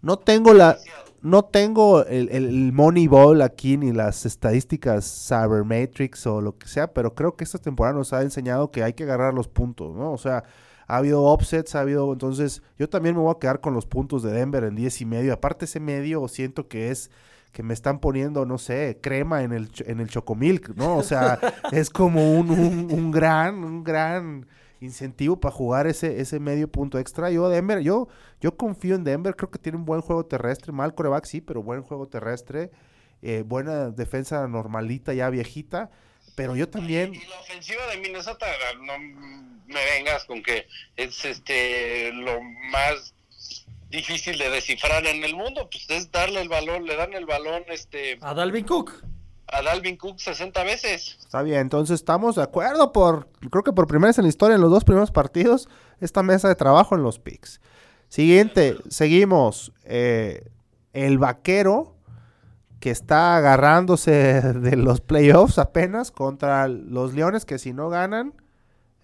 [0.01, 0.79] No tengo la.
[1.21, 6.93] No tengo el, el, el Moneyball aquí ni las estadísticas Cybermatrix o lo que sea,
[6.93, 10.13] pero creo que esta temporada nos ha enseñado que hay que agarrar los puntos, ¿no?
[10.13, 10.43] O sea,
[10.93, 14.23] ha habido offsets, ha habido, entonces yo también me voy a quedar con los puntos
[14.23, 15.33] de Denver en 10 y medio.
[15.33, 17.11] Aparte ese medio siento que es
[17.53, 20.97] que me están poniendo, no sé, crema en el, en el chocomilk, ¿no?
[20.97, 21.39] O sea,
[21.73, 24.47] es como un, un- un gran, un gran
[24.81, 27.31] incentivo para jugar ese, ese medio punto extra.
[27.31, 28.09] Yo, Denver, yo,
[28.41, 31.63] yo confío en Denver, creo que tiene un buen juego terrestre, mal coreback sí, pero
[31.63, 32.71] buen juego terrestre,
[33.23, 35.91] eh, buena defensa normalita, ya viejita,
[36.35, 37.15] pero yo también...
[37.15, 38.47] Y la ofensiva de Minnesota,
[38.81, 40.67] no me vengas con que
[40.97, 42.41] es este lo
[42.71, 43.15] más
[43.91, 47.65] difícil de descifrar en el mundo, pues es darle el balón, le dan el balón
[47.69, 49.05] este A Dalvin Cook.
[49.49, 51.19] a Dalvin Cook 60 veces.
[51.21, 54.55] Está bien, entonces estamos de acuerdo por, creo que por primera vez en la historia,
[54.55, 55.69] en los dos primeros partidos,
[56.01, 57.61] esta mesa de trabajo en los picks.
[58.09, 59.73] Siguiente, seguimos.
[59.85, 60.43] eh,
[60.93, 61.95] el vaquero
[62.83, 68.35] que está agarrándose de los playoffs apenas contra los Leones que si no ganan,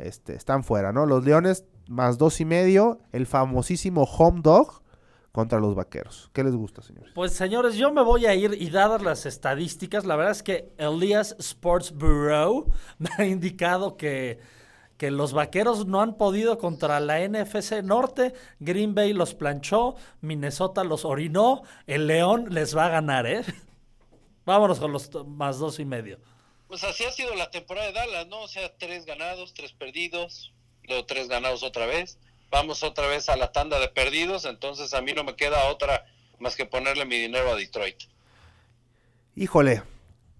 [0.00, 1.06] este, están fuera, ¿no?
[1.06, 4.82] Los Leones más dos y medio, el famosísimo home dog
[5.30, 6.28] contra los vaqueros.
[6.32, 7.12] ¿Qué les gusta, señores?
[7.14, 10.72] Pues señores, yo me voy a ir y dadas las estadísticas, la verdad es que
[10.76, 12.66] Elias Sports Bureau
[12.98, 14.40] me ha indicado que,
[14.96, 20.82] que los vaqueros no han podido contra la NFC Norte, Green Bay los planchó, Minnesota
[20.82, 23.44] los orinó, el León les va a ganar, ¿eh?
[24.48, 26.18] Vámonos con los más dos y medio.
[26.68, 28.40] Pues así ha sido la temporada de Dallas, ¿no?
[28.40, 32.18] O sea, tres ganados, tres perdidos, luego tres ganados otra vez.
[32.50, 36.06] Vamos otra vez a la tanda de perdidos, entonces a mí no me queda otra
[36.38, 38.04] más que ponerle mi dinero a Detroit.
[39.37, 39.82] Híjole,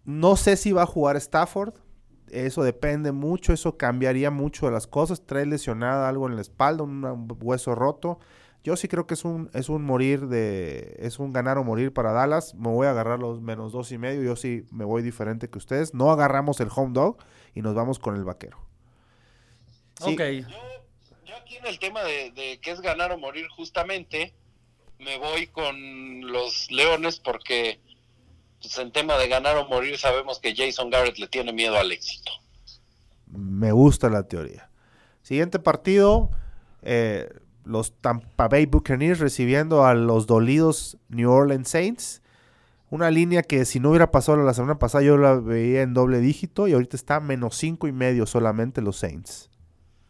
[0.07, 1.75] no sé si va a jugar Stafford.
[2.31, 5.27] Eso depende mucho, eso cambiaría mucho de las cosas.
[5.27, 8.21] Trae lesionada algo en la espalda, un hueso roto.
[8.65, 10.97] Yo sí creo que es un, es un morir de.
[10.99, 12.55] Es un ganar o morir para Dallas.
[12.55, 14.23] Me voy a agarrar los menos dos y medio.
[14.23, 15.95] Yo sí me voy diferente que ustedes.
[15.95, 17.19] No agarramos el home dog
[17.55, 18.59] y nos vamos con el vaquero.
[20.05, 20.13] Sí.
[20.13, 20.21] Ok.
[21.25, 24.35] Yo aquí en el tema de, de que es ganar o morir justamente,
[24.99, 27.81] me voy con los Leones porque
[28.61, 31.93] pues, en tema de ganar o morir sabemos que Jason Garrett le tiene miedo al
[31.93, 32.33] éxito.
[33.27, 34.69] Me gusta la teoría.
[35.23, 36.31] Siguiente partido.
[36.83, 37.29] eh,
[37.69, 42.23] los Tampa Bay Buccaneers recibiendo a los dolidos New Orleans Saints.
[42.91, 46.21] Una línea que si no hubiera pasado la semana pasada yo la veía en doble
[46.21, 49.51] dígito y ahorita está menos cinco y medio solamente los Saints.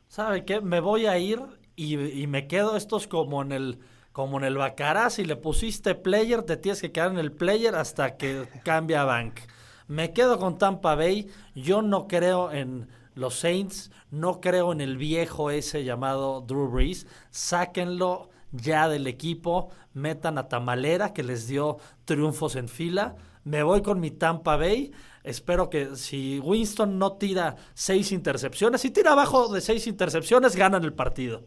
[0.07, 0.61] ¿Sabe qué?
[0.61, 1.42] Me voy a ir
[1.75, 3.79] y, me quedo estos como en el
[4.12, 5.11] como en el Bacará.
[5.11, 9.05] Si le pusiste player, te tienes que quedar en el player hasta que cambia a
[9.05, 9.40] bank.
[9.87, 11.29] Me quedo con Tampa Bay.
[11.55, 13.90] Yo no creo en los Saints.
[14.11, 17.07] No creo en el viejo ese llamado Drew Brees.
[17.31, 19.70] Sáquenlo ya del equipo.
[19.92, 23.16] Metan a Tamalera, que les dio triunfos en fila.
[23.44, 24.92] Me voy con mi Tampa Bay.
[25.24, 30.85] Espero que si Winston no tira seis intercepciones, si tira abajo de seis intercepciones, ganan
[30.85, 31.44] el partido.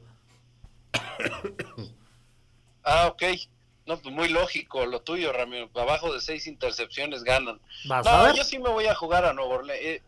[2.84, 3.24] Ah, ok.
[3.86, 5.70] No, pues muy lógico lo tuyo, Ramiro.
[5.76, 7.60] Abajo de seis intercepciones ganan.
[7.86, 10.02] No, yo sí me voy a jugar a Nuevo Orleans.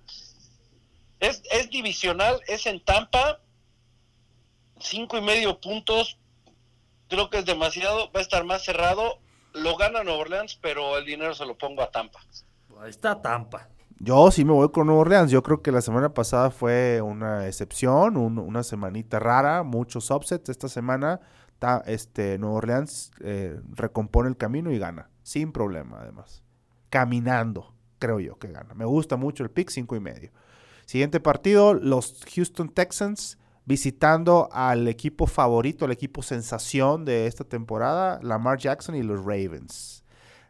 [1.24, 3.40] Es, es divisional, es en Tampa.
[4.80, 6.18] Cinco y medio puntos.
[7.08, 8.12] Creo que es demasiado.
[8.12, 9.20] Va a estar más cerrado.
[9.54, 12.20] Lo gana Nuevo Orleans, pero el dinero se lo pongo a Tampa.
[12.82, 13.70] Ahí está Tampa.
[14.00, 15.32] Yo sí me voy con Nueva Orleans.
[15.32, 20.50] Yo creo que la semana pasada fue una excepción, un- una semanita rara, muchos upsets.
[20.50, 21.22] Esta semana
[21.60, 26.44] ta- este, Nueva Orleans eh, recompone el camino y gana, sin problema además.
[26.90, 28.74] Caminando, creo yo que gana.
[28.74, 30.32] Me gusta mucho el pick, cinco y medio.
[30.86, 38.20] Siguiente partido, los Houston Texans visitando al equipo favorito, al equipo sensación de esta temporada,
[38.22, 40.04] Lamar Jackson y los Ravens.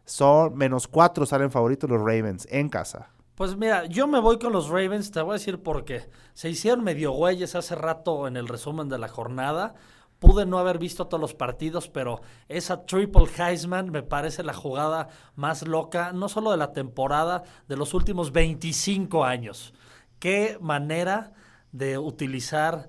[0.04, 3.10] Son menos cuatro salen favoritos los Ravens en casa.
[3.34, 6.08] Pues mira, yo me voy con los Ravens, te voy a decir por qué.
[6.34, 9.74] Se hicieron medio güeyes hace rato en el resumen de la jornada.
[10.20, 15.08] Pude no haber visto todos los partidos, pero esa triple Heisman me parece la jugada
[15.34, 19.74] más loca, no solo de la temporada, de los últimos 25 años.
[20.24, 21.34] Qué manera
[21.70, 22.88] de utilizar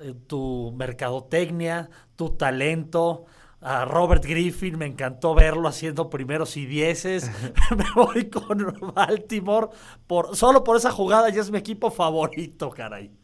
[0.00, 3.26] eh, tu mercadotecnia, tu talento.
[3.60, 7.30] A Robert Griffin me encantó verlo haciendo primeros y dieces.
[7.76, 9.68] me voy con Baltimore
[10.06, 13.14] por solo por esa jugada ya es mi equipo favorito, caray.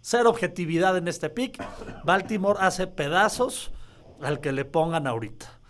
[0.00, 1.62] Cero objetividad en este pick.
[2.04, 3.72] Baltimore hace pedazos
[4.22, 5.60] al que le pongan ahorita.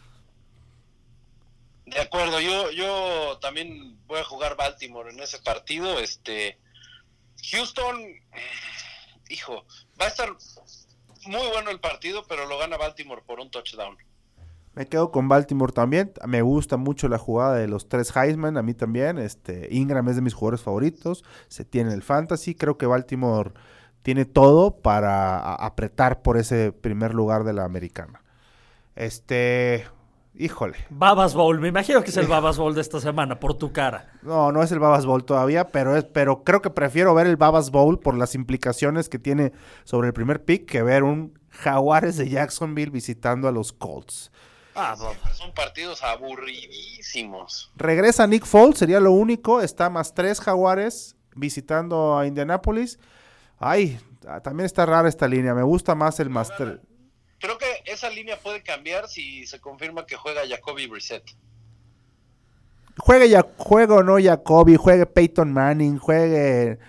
[1.87, 5.99] De acuerdo, yo, yo también voy a jugar Baltimore en ese partido.
[5.99, 6.62] Este
[7.51, 8.21] Houston, eh,
[9.29, 9.65] hijo,
[10.01, 10.31] va a estar
[11.27, 13.97] muy bueno el partido, pero lo gana Baltimore por un touchdown.
[14.75, 16.13] Me quedo con Baltimore también.
[16.27, 19.19] Me gusta mucho la jugada de los tres Heisman, a mí también.
[19.19, 21.25] Este, Ingram es de mis jugadores favoritos.
[21.49, 22.55] Se tiene el fantasy.
[22.55, 23.53] Creo que Baltimore
[24.03, 28.23] tiene todo para apretar por ese primer lugar de la americana.
[28.97, 29.87] Este,
[30.35, 30.77] híjole.
[30.91, 34.11] Babas Bowl, me imagino que es el Babas Bowl de esta semana, por tu cara.
[34.23, 37.37] No, no es el Babas Bowl todavía, pero es, pero creo que prefiero ver el
[37.37, 39.53] Babas Bowl por las implicaciones que tiene
[39.85, 44.33] sobre el primer pick que ver un Jaguares de Jacksonville visitando a los Colts.
[44.75, 44.97] Ah,
[45.35, 47.71] Son partidos aburridísimos.
[47.77, 49.61] Regresa Nick Foles, sería lo único.
[49.61, 52.99] Está más tres Jaguares visitando a Indianapolis.
[53.59, 54.01] Ay,
[54.43, 55.55] también está rara esta línea.
[55.55, 56.79] Me gusta más el más tres.
[58.03, 61.23] Esa línea puede cambiar si se confirma que juega Jacoby Brissett.
[62.99, 66.81] Juegue ya, juegue o no Jacoby, juegue Peyton Manning, juegue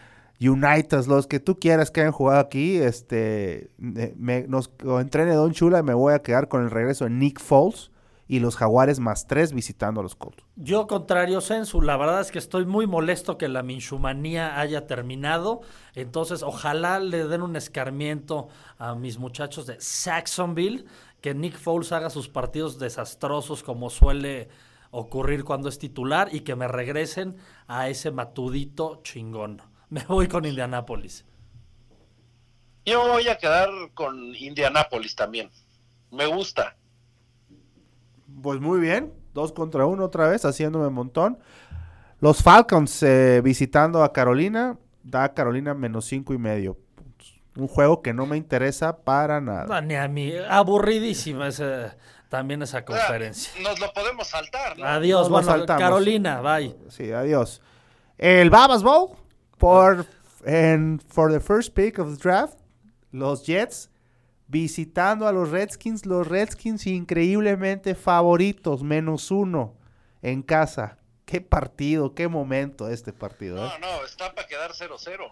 [0.42, 2.78] United, los que tú quieras que hayan jugado aquí.
[2.78, 7.12] Este, me, nos o entrene Don Chula me voy a quedar con el regreso de
[7.12, 7.92] Nick Foles
[8.34, 10.44] y los Jaguares más tres visitando a los Colts.
[10.56, 15.62] Yo, contrario, Sensu, la verdad es que estoy muy molesto que la Minshumanía haya terminado.
[15.94, 18.48] Entonces, ojalá le den un escarmiento
[18.80, 20.86] a mis muchachos de Saxonville,
[21.22, 24.50] que Nick Foles haga sus partidos desastrosos como suele
[24.90, 29.62] ocurrir cuando es titular y que me regresen a ese matudito chingón.
[29.90, 31.24] Me voy con Indianápolis.
[32.84, 35.52] Yo voy a quedar con Indianapolis también.
[36.10, 36.76] Me gusta.
[38.42, 41.38] Pues muy bien, dos contra uno otra vez, haciéndome un montón.
[42.20, 46.78] Los Falcons eh, visitando a Carolina, da a Carolina menos cinco y medio.
[47.56, 49.66] Un juego que no me interesa para nada.
[49.66, 50.34] No, ni a mí.
[50.50, 51.50] Aburridísima
[52.30, 53.52] también esa conferencia.
[53.62, 54.86] nos lo podemos saltar, ¿no?
[54.86, 55.66] Adiós, nos bueno.
[55.68, 56.76] Carolina, bye.
[56.90, 57.62] Sí, adiós.
[58.18, 59.12] El Babas Bowl,
[59.58, 60.06] por,
[60.46, 62.58] en, for the first pick of the draft,
[63.12, 63.90] los Jets
[64.48, 66.06] visitando a los Redskins.
[66.06, 69.76] Los Redskins increíblemente favoritos, menos uno
[70.22, 70.98] en casa.
[71.26, 73.58] Qué partido, qué momento este partido.
[73.58, 73.70] ¿eh?
[73.80, 75.32] No, no, está para quedar 0-0.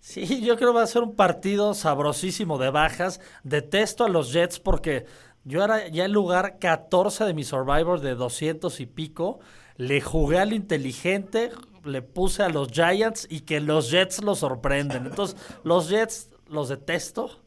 [0.00, 3.20] Sí, yo creo que va a ser un partido sabrosísimo de bajas.
[3.44, 5.06] Detesto a los Jets porque
[5.44, 9.38] yo era ya el lugar 14 de mi Survivor de 200 y pico.
[9.76, 11.52] Le jugué al inteligente,
[11.84, 15.06] le puse a los Giants y que los Jets lo sorprenden.
[15.06, 17.41] Entonces, los Jets los detesto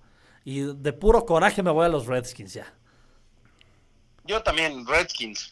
[0.46, 2.74] y de puro coraje me voy a los Redskins ya.
[4.24, 5.52] Yo también, Redskins.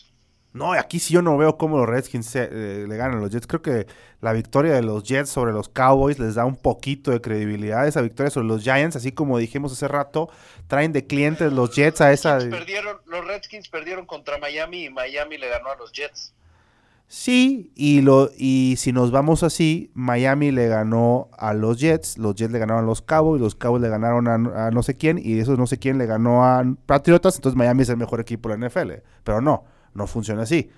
[0.52, 3.32] No, aquí sí yo no veo cómo los Redskins se- eh, le ganan a los
[3.32, 3.48] Jets.
[3.48, 3.88] Creo que
[4.22, 7.88] la victoria de los Jets sobre los Cowboys les da un poquito de credibilidad.
[7.88, 10.30] Esa victoria sobre los Giants, así como dijimos hace rato,
[10.68, 12.38] traen de clientes los Jets a esa...
[12.38, 16.36] Perdieron, los Redskins perdieron contra Miami y Miami le ganó a los Jets.
[17.16, 22.34] Sí, y, lo, y si nos vamos así, Miami le ganó a los Jets, los
[22.34, 25.20] Jets le ganaron a los Cowboys, los Cowboys le ganaron a, a no sé quién,
[25.24, 28.50] y esos no sé quién le ganó a Patriotas, entonces Miami es el mejor equipo
[28.50, 28.94] de la NFL.
[29.24, 30.72] Pero no, no funciona así.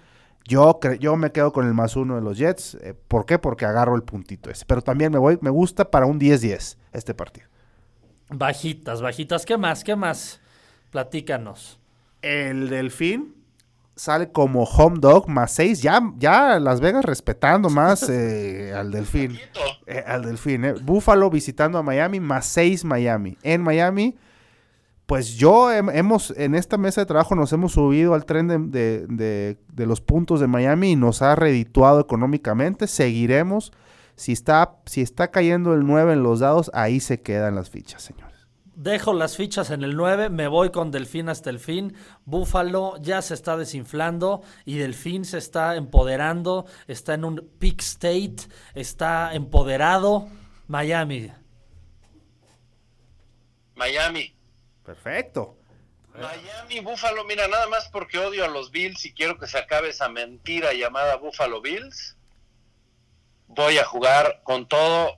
[0.46, 2.76] Yo, cre- yo me quedo con el más uno de los Jets.
[2.82, 3.40] eh, ¿Por qué?
[3.40, 4.66] Porque agarro el puntito ese.
[4.66, 7.48] Pero también me voy, me gusta para un 10-10 este partido.
[8.30, 9.46] Bajitas, bajitas.
[9.46, 9.86] ¿Qué más?
[9.86, 10.42] ¿Qué más?
[10.92, 11.80] Platícanos.
[12.22, 13.35] El Delfín
[13.96, 15.82] sale como home dog más 6.
[15.82, 19.38] Ya, ya Las Vegas respetando más eh, al Delfín.
[19.88, 20.66] Eh, al Delfín.
[20.66, 20.74] Eh.
[20.84, 23.38] Buffalo visitando a Miami más 6 Miami.
[23.44, 24.16] En Miami,
[25.06, 28.58] pues yo hem- hemos, en esta mesa de trabajo nos hemos subido al tren de,
[28.58, 32.88] de- de- de los puntos de Miami y nos ha redituado económicamente.
[32.88, 33.72] Seguiremos.
[34.18, 38.02] Si está, si está cayendo el 9 en los dados, ahí se quedan las fichas,
[38.02, 38.25] señores.
[38.76, 41.96] Dejo las fichas en el 9, me voy con Delfín hasta el fin.
[42.26, 48.36] Búfalo ya se está desinflando y Delfín se está empoderando, está en un peak state,
[48.74, 50.28] está empoderado.
[50.68, 51.32] Miami.
[53.76, 54.36] Miami.
[54.84, 55.58] Perfecto.
[56.14, 59.90] Miami, Buffalo, mira, nada más porque odio a los Bills y quiero que se acabe
[59.90, 62.18] esa mentira llamada Buffalo Bills.
[63.48, 65.18] Voy a jugar con todo,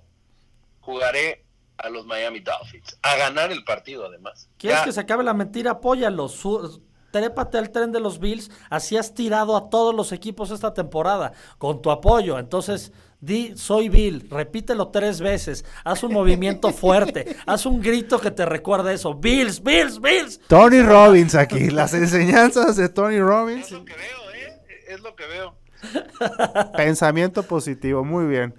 [0.79, 1.46] jugaré
[1.77, 4.49] a los Miami Dolphins, a ganar el partido además.
[4.57, 5.71] ¿Quieres Ya, que se acabe la mentira?
[5.71, 6.27] Apóyalo.
[6.29, 8.51] Su- trépate al tren de los Bills.
[8.69, 11.31] Así has tirado a todos los equipos esta temporada.
[11.57, 12.37] Con tu apoyo.
[12.37, 12.91] Entonces,
[13.21, 14.27] di, soy Bill.
[14.29, 15.65] Repítelo tres veces.
[15.83, 17.35] Haz un movimiento fuerte.
[17.45, 19.13] Haz un grito que te recuerde eso.
[19.15, 20.39] Bills, Bills, Bills.
[20.47, 21.69] Tony Robbins aquí.
[21.69, 23.65] Las enseñanzas de Tony Robbins.
[23.67, 24.61] Es lo que veo, ¿eh?
[24.89, 25.55] Es lo que veo.
[26.75, 28.55] Pensamiento positivo, muy bien.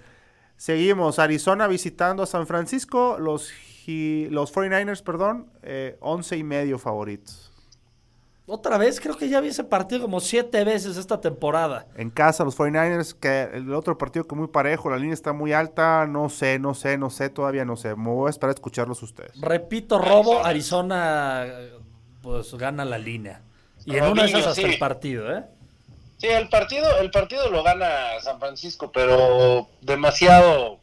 [0.58, 3.52] Seguimos, Arizona visitando a San Francisco, los,
[3.86, 7.52] los 49ers, perdón, eh, 11 y medio favoritos.
[8.44, 11.86] Otra vez, creo que ya vi ese partido como siete veces esta temporada.
[11.94, 15.52] En casa los 49ers, que el otro partido que muy parejo, la línea está muy
[15.52, 17.94] alta, no sé, no sé, no sé, todavía no sé.
[17.94, 19.40] Me voy a esperar a escucharlos ustedes.
[19.40, 21.46] Repito, robo, Arizona
[22.20, 23.42] pues gana la línea.
[23.84, 24.72] Y en una de esas hasta sí.
[24.72, 25.44] el partido, ¿eh?
[26.18, 30.80] Sí, el partido, el partido lo gana San Francisco, pero demasiado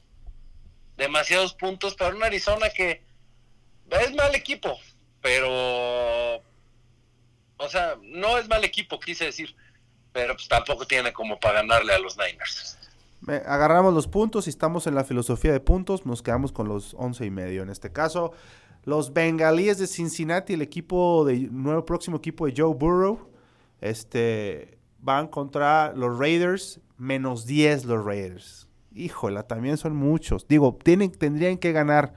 [0.98, 3.04] demasiados puntos para un Arizona que
[3.90, 4.78] es mal equipo,
[5.22, 9.56] pero, o sea, no es mal equipo, quise decir,
[10.12, 12.78] pero pues tampoco tiene como para ganarle a los Niners.
[13.46, 17.26] Agarramos los puntos y estamos en la filosofía de puntos, nos quedamos con los once
[17.26, 17.64] y medio.
[17.64, 18.34] En este caso,
[18.84, 23.32] los Bengalíes de Cincinnati, el equipo de nuevo próximo equipo de Joe Burrow,
[23.82, 28.68] este van contra los Raiders, menos 10 los Raiders.
[28.93, 30.47] Híjola, también son muchos.
[30.47, 32.14] Digo, tienen, tendrían que ganar,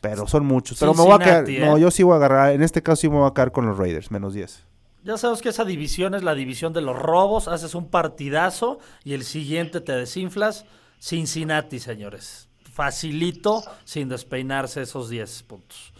[0.00, 0.78] pero son muchos.
[0.78, 1.80] Pero me voy a quedar, no, ¿eh?
[1.80, 3.76] yo sí voy a agarrar, en este caso sí me voy a quedar con los
[3.76, 4.64] Raiders, menos 10.
[5.02, 7.48] Ya sabes que esa división es la división de los robos.
[7.48, 10.66] Haces un partidazo y el siguiente te desinflas.
[11.00, 12.48] Cincinnati, señores.
[12.72, 15.92] Facilito, sin despeinarse esos 10 puntos.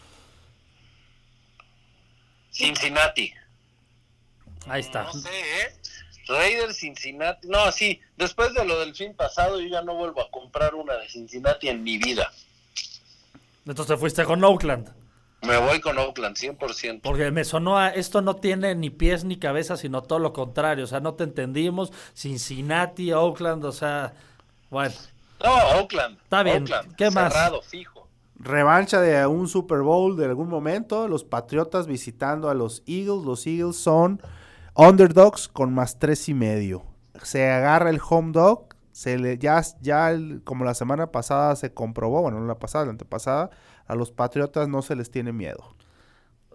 [2.52, 3.32] Cincinnati.
[4.66, 5.04] Ahí está.
[5.04, 5.77] No sé, ¿eh?
[6.28, 7.48] Raiders, Cincinnati.
[7.48, 10.94] No, sí, después de lo del fin pasado, yo ya no vuelvo a comprar una
[10.94, 12.30] de Cincinnati en mi vida.
[13.66, 14.88] Entonces te fuiste con Oakland.
[15.42, 17.00] Me voy con Oakland, 100%.
[17.02, 20.84] Porque me sonó a esto no tiene ni pies ni cabeza, sino todo lo contrario.
[20.84, 21.92] O sea, no te entendimos.
[22.14, 24.14] Cincinnati, Oakland, o sea,
[24.70, 24.94] bueno.
[25.44, 26.18] No, Oakland.
[26.22, 26.62] Está bien.
[26.62, 27.32] Oakland, ¿Qué más?
[27.32, 28.08] cerrado, fijo.
[28.40, 31.06] Revancha de un Super Bowl de algún momento.
[31.06, 33.24] Los Patriotas visitando a los Eagles.
[33.24, 34.20] Los Eagles son
[34.78, 36.84] underdogs con más tres y medio.
[37.22, 38.68] Se agarra el home dog.
[38.92, 42.84] Se le, ya, ya el- como la semana pasada se comprobó, bueno, no la pasada,
[42.86, 43.50] la antepasada,
[43.86, 45.74] a los Patriotas no se les tiene miedo.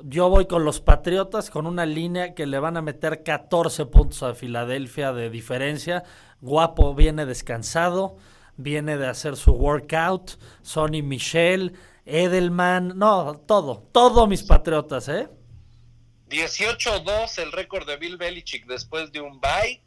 [0.04, 4.24] Yo voy con los Patriotas con una línea que le van a meter 14 puntos
[4.24, 6.04] a Filadelfia de diferencia.
[6.42, 8.18] Guapo viene descansado,
[8.58, 10.32] viene de hacer su workout.
[10.64, 11.74] Sonny Michel,
[12.06, 15.30] Edelman, no, todo, todo mis Patriotas, ¿eh?
[16.34, 19.84] 18-2 el récord de Bill Belichick después de un bye.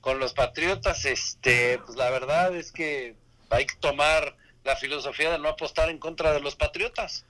[0.00, 3.16] Con los Patriotas, este, pues la verdad es que
[3.50, 7.24] hay que tomar la filosofía de no apostar en contra de los Patriotas.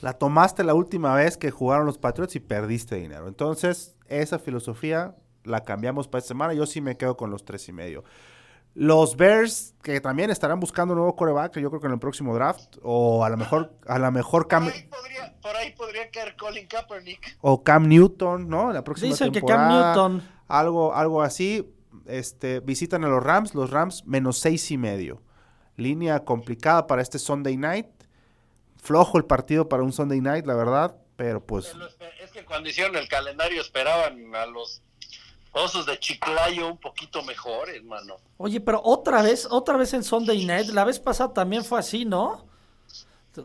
[0.00, 3.28] La tomaste la última vez que jugaron los Patriots y perdiste dinero.
[3.28, 6.54] Entonces, esa filosofía la cambiamos para esta semana.
[6.54, 8.02] Yo sí me quedo con los tres y medio.
[8.74, 12.34] Los Bears, que también estarán buscando un nuevo coreback, yo creo que en el próximo
[12.34, 16.10] draft, o a lo mejor, a lo mejor Cam, Por ahí podría, por ahí podría
[16.10, 17.36] caer Colin Kaepernick.
[17.42, 18.68] o Cam Newton, ¿no?
[18.68, 20.22] En la próxima Dicen que Cam Newton.
[20.48, 21.70] Algo, algo así.
[22.06, 25.22] Este, visitan a los Rams, los Rams menos seis y medio.
[25.76, 27.86] Línea complicada para este Sunday night.
[28.76, 31.72] Flojo el partido para un Sunday night, la verdad, pero pues
[32.22, 34.82] Es que cuando hicieron el calendario esperaban a los
[35.52, 38.16] osos de Chiclayo un poquito mejor, hermano.
[38.38, 42.04] Oye, pero otra vez, otra vez en Sunday Night, la vez pasada también fue así,
[42.04, 42.46] ¿no?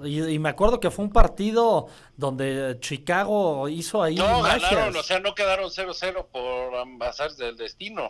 [0.03, 1.87] Y, y me acuerdo que fue un partido
[2.17, 4.69] donde Chicago hizo ahí No, magias.
[4.71, 8.09] ganaron, o sea, no quedaron 0-0 por ambasar del destino.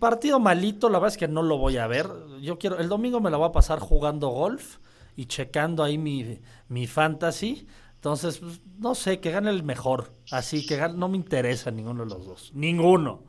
[0.00, 2.08] Partido malito, la verdad es que no lo voy a ver.
[2.40, 4.78] Yo quiero, el domingo me la voy a pasar jugando golf
[5.14, 7.66] y checando ahí mi, mi fantasy.
[7.98, 10.12] Entonces, pues, no sé, que gane el mejor.
[10.30, 12.50] Así que gane- no me interesa ninguno de los dos.
[12.54, 13.24] Ninguno.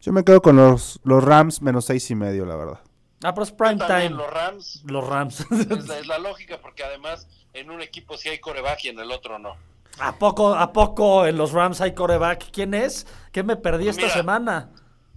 [0.00, 2.80] yo me quedo con los, los Rams menos seis y medio, la verdad.
[3.24, 4.10] Ah, pero es prime time.
[4.10, 5.40] los Rams, Los Rams.
[5.50, 8.98] es la, es la lógica, porque además en un equipo sí hay coreback y en
[9.00, 9.56] el otro no.
[9.98, 12.50] ¿A poco, ¿A poco en los Rams hay coreback?
[12.52, 13.06] ¿Quién es?
[13.32, 14.14] ¿Qué me perdí Pues esta mira.
[14.16, 14.70] semana?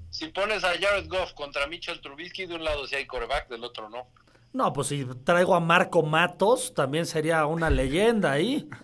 [0.09, 3.63] Si pones a Jared Goff contra Mitchell Trubisky, de un lado sí hay coreback, del
[3.63, 4.07] otro no.
[4.53, 8.67] No, pues si traigo a Marco Matos, también sería una leyenda ahí.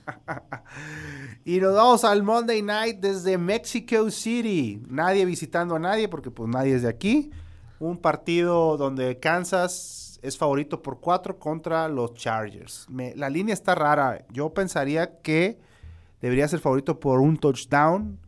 [1.45, 4.81] Y nos vamos al Monday Night desde Mexico City.
[4.89, 7.31] Nadie visitando a nadie porque pues nadie es de aquí.
[7.79, 12.85] Un partido donde Kansas es favorito por cuatro contra los Chargers.
[12.89, 14.25] Me- la línea está rara.
[14.29, 15.57] Yo pensaría que
[16.21, 18.19] debería ser favorito por un touchdown.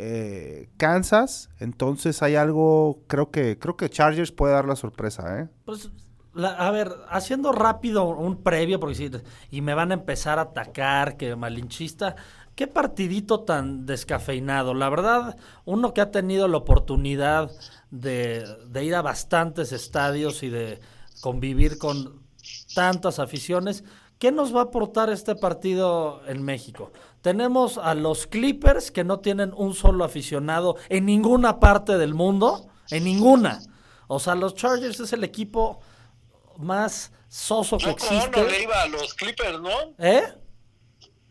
[0.00, 5.48] eh, Kansas, entonces hay algo, creo que creo que Chargers puede dar la sorpresa, ¿eh?
[5.64, 5.90] Pues,
[6.38, 9.10] la- a ver, haciendo rápido un previo, porque si,
[9.50, 12.16] y me van a empezar a atacar, que malinchista.
[12.54, 14.74] Qué partidito tan descafeinado.
[14.74, 17.50] La verdad, uno que ha tenido la oportunidad
[17.90, 20.80] de, de ir a bastantes estadios y de
[21.20, 22.20] convivir con
[22.74, 23.84] tantas aficiones,
[24.18, 26.90] ¿qué nos va a aportar este partido en México?
[27.22, 32.66] Tenemos a los Clippers que no tienen un solo aficionado en ninguna parte del mundo,
[32.90, 33.60] en ninguna.
[34.08, 35.80] O sea, los Chargers es el equipo
[36.58, 38.62] más soso que Yoko Ono le existe.
[38.62, 39.70] iba a los Clippers, ¿no?
[39.98, 40.22] ¿Eh?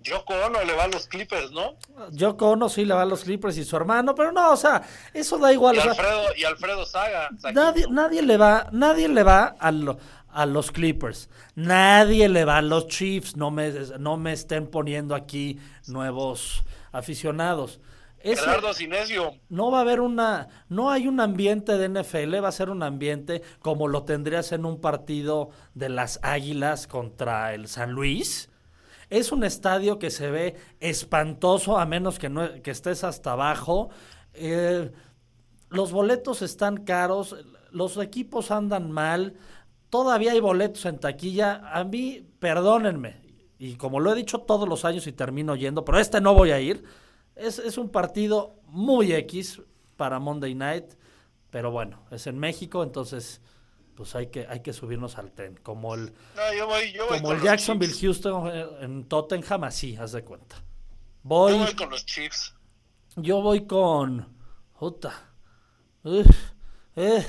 [0.04, 1.76] Yoko Ono le va a los Clippers, ¿no?
[2.12, 4.82] Yoko Ono sí le va a los Clippers y su hermano, pero no, o sea,
[5.14, 5.76] eso da igual.
[5.76, 7.30] Y o sea, Alfredo, y Alfredo Saga.
[7.54, 9.98] nadie, nadie le va, nadie le va a, lo-
[10.30, 13.70] a los Clippers, nadie le va a los Chiefs, no me,
[14.00, 16.64] no me estén poniendo aquí nuevos
[16.94, 17.80] aficionados.
[18.20, 19.36] Ese- Gerardo Sinesio.
[19.50, 22.84] no va a haber una, no hay un ambiente de NFL, va a ser un
[22.84, 28.50] ambiente como lo tendrías en un partido de las Águilas contra el San Luis.
[29.10, 33.90] Es un estadio que se ve espantoso a menos que, no, que estés hasta abajo.
[34.34, 34.92] Eh,
[35.70, 37.36] los boletos están caros,
[37.72, 39.36] los equipos andan mal,
[39.90, 41.62] todavía hay boletos en taquilla.
[41.74, 43.22] A mí, perdónenme,
[43.60, 46.52] y como lo he dicho todos los años y termino yendo, pero este no voy
[46.52, 46.84] a ir.
[47.40, 49.62] Es, es un partido muy X
[49.96, 50.86] para Monday Night,
[51.50, 53.42] pero bueno, es en México, entonces
[53.96, 55.58] pues hay que, hay que subirnos al tren.
[55.64, 58.22] Como el, No, yo voy, yo voy como el Jacksonville Chiefs.
[58.24, 60.58] Houston eh, en Tottenham, así, haz de cuenta.
[60.58, 60.64] Yo
[61.24, 62.54] Voy, voy con los Chiefs.
[63.16, 64.38] yo voy con.
[64.80, 66.28] Uf,
[66.96, 67.26] eh,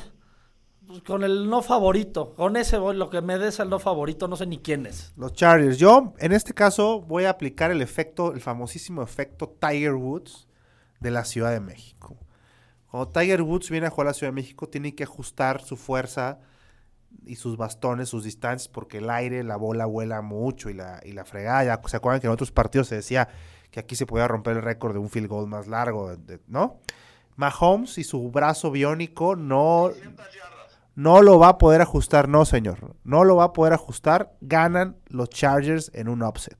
[1.06, 2.34] con el no favorito.
[2.34, 5.12] Con ese voy, lo que me des el no favorito, no sé ni quién es.
[5.16, 5.78] Los Chargers.
[5.78, 10.48] Yo, en este caso, voy a aplicar el efecto, el famosísimo efecto Tiger Woods
[11.00, 12.16] de la Ciudad de México.
[12.90, 15.76] Cuando Tiger Woods viene a jugar a la Ciudad de México, tiene que ajustar su
[15.76, 16.38] fuerza
[17.26, 21.12] y sus bastones, sus distancias, porque el aire, la bola vuela mucho y la, y
[21.12, 21.64] la fregada.
[21.64, 23.28] Ya se acuerdan que en otros partidos se decía
[23.70, 26.16] que aquí se podía romper el récord de un field goal más largo,
[26.46, 26.80] ¿no?
[27.36, 29.92] Mahomes y su brazo biónico no,
[30.98, 32.96] no lo va a poder ajustar, no, señor.
[33.04, 34.32] No lo va a poder ajustar.
[34.40, 36.58] Ganan los Chargers en un upset.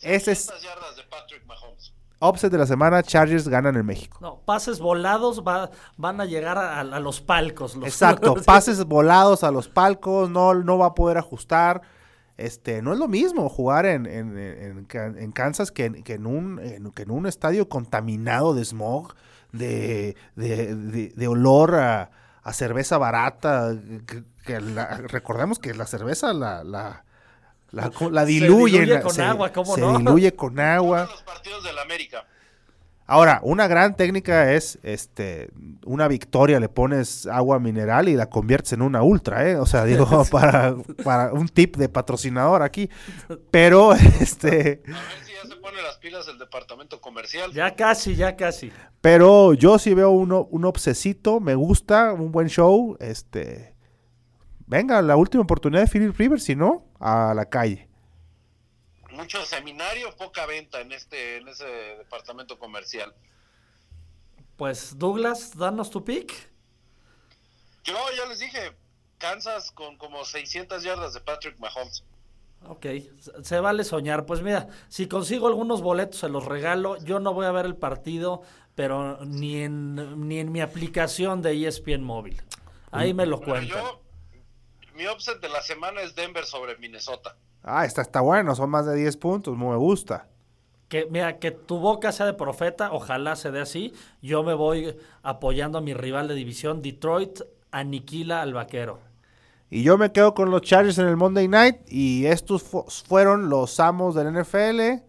[0.00, 1.92] Ese es 600 yardas de Patrick Mahomes.
[2.22, 3.02] upset de la semana.
[3.02, 4.16] Chargers ganan en México.
[4.22, 7.76] No, pases volados va- van a llegar a, a los palcos.
[7.76, 11.82] los- Exacto, pases volados a los palcos, no, no va a poder ajustar.
[12.38, 16.58] Este, no es lo mismo jugar en, en- en- Kansas que, en, que en un,
[16.60, 19.14] en- que en un estadio contaminado de smog,
[19.52, 22.10] de, de- de- de olor a,
[22.42, 23.74] a cerveza barata.
[24.06, 27.04] que- que la- recordemos que la cerveza la, la,
[27.70, 28.82] la, la Se diluyen.
[28.84, 29.98] diluye con se- agua, ¿cómo se no?
[29.98, 31.04] diluye con agua.
[31.04, 32.24] Todos los partidos del América.
[33.06, 35.50] Ahora, una gran técnica es, este,
[35.84, 39.56] una victoria, le pones agua mineral y la conviertes en una ultra, ¿eh?
[39.56, 42.88] O sea, digo, para, para un tip de patrocinador aquí.
[43.50, 45.29] Pero, este, A ver si ya se
[45.60, 47.52] pone las pilas el departamento comercial.
[47.52, 48.72] Ya casi, ya casi.
[49.00, 53.74] pero yo sí veo uno, un obsesito, me gusta, un buen show, este,
[54.66, 57.88] venga, la última oportunidad de Philip Rivers, si no, a la calle.
[59.12, 61.66] Mucho seminario, poca venta en este en ese
[61.98, 63.14] departamento comercial.
[64.56, 66.50] Pues Douglas, danos tu pick.
[67.84, 68.72] Yo ya les dije,
[69.18, 72.04] Kansas con como 600 yardas de Patrick Mahomes.
[72.66, 72.86] Ok,
[73.42, 74.26] se- vale soñar.
[74.26, 76.96] Pues mira, si consigo algunos boletos se los regalo.
[76.98, 78.42] Yo no voy a ver el partido,
[78.74, 82.40] pero ni en, ni en mi aplicación de ESPN móvil.
[82.90, 83.78] Ahí me lo cuentan.
[83.82, 84.02] yo,
[84.94, 87.36] mi upset de la semana es Denver sobre Minnesota.
[87.62, 90.26] Ah, está, está bueno, son más de 10 puntos, me gusta.
[90.88, 93.94] Que, mira, que tu boca sea de profeta, ojalá se dé así.
[94.22, 96.82] Yo me voy apoyando a mi rival de división.
[96.82, 97.40] Detroit
[97.70, 98.98] aniquila al vaquero.
[99.70, 101.76] Y yo me quedo con los Chargers en el Monday Night.
[101.88, 105.02] Y estos fu- fueron los amos del NFL,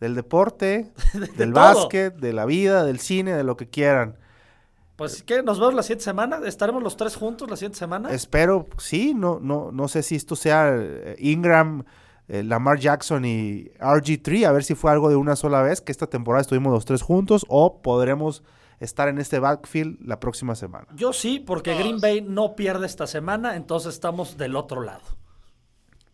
[0.00, 0.90] del deporte,
[1.36, 1.62] del todo.
[1.62, 4.16] básquet, de la vida, del cine, de lo que quieran.
[4.96, 5.42] Pues, ¿qué?
[5.42, 6.40] ¿Nos vemos la siguiente semana?
[6.46, 8.10] ¿Estaremos los tres juntos la siguiente semana?
[8.12, 11.84] Espero, sí, no, no, no sé si esto sea eh, Ingram,
[12.28, 15.92] eh, Lamar Jackson y RG3, a ver si fue algo de una sola vez, que
[15.92, 18.42] esta temporada estuvimos los tres juntos, o podremos
[18.80, 20.86] estar en este backfield la próxima semana.
[20.94, 25.02] Yo sí, porque Green Bay no pierde esta semana, entonces estamos del otro lado.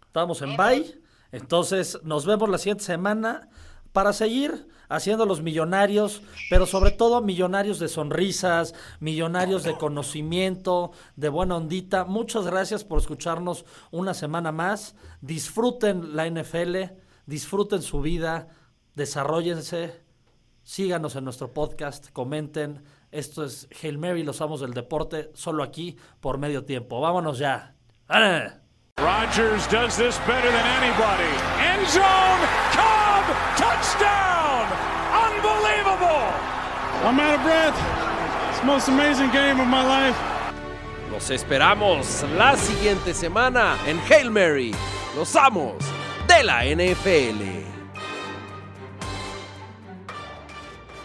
[0.07, 1.01] Estamos en Bay,
[1.33, 3.49] entonces nos vemos la siguiente semana
[3.93, 11.31] para seguir haciendo los millonarios, pero sobre todo millonarios de sonrisas, millonarios de conocimiento, de
[11.31, 12.05] buena ondita.
[12.05, 14.95] Muchas gracias por escucharnos una semana más.
[15.23, 16.77] Disfruten la NFL,
[17.27, 18.49] disfruten su vida,
[18.95, 20.03] desarrollense.
[20.65, 22.85] Síganos en nuestro podcast, comenten.
[23.11, 27.01] Esto es Hail Mary, los amos del deporte, solo aquí por medio tiempo.
[27.01, 27.75] Vámonos ya.
[28.09, 28.53] ¡Ale!
[28.99, 31.33] Rodgers does this better than anybody.
[31.61, 32.41] End zone,
[32.73, 33.25] Cobb,
[33.57, 34.67] touchdown!
[35.13, 36.29] Unbelievable!
[37.05, 37.77] I'm out of breath.
[38.51, 40.17] It's the most amazing game of my life.
[41.11, 44.75] Los esperamos la siguiente semana en Hail Mary,
[45.17, 45.77] los amos
[46.29, 47.62] de la NFL.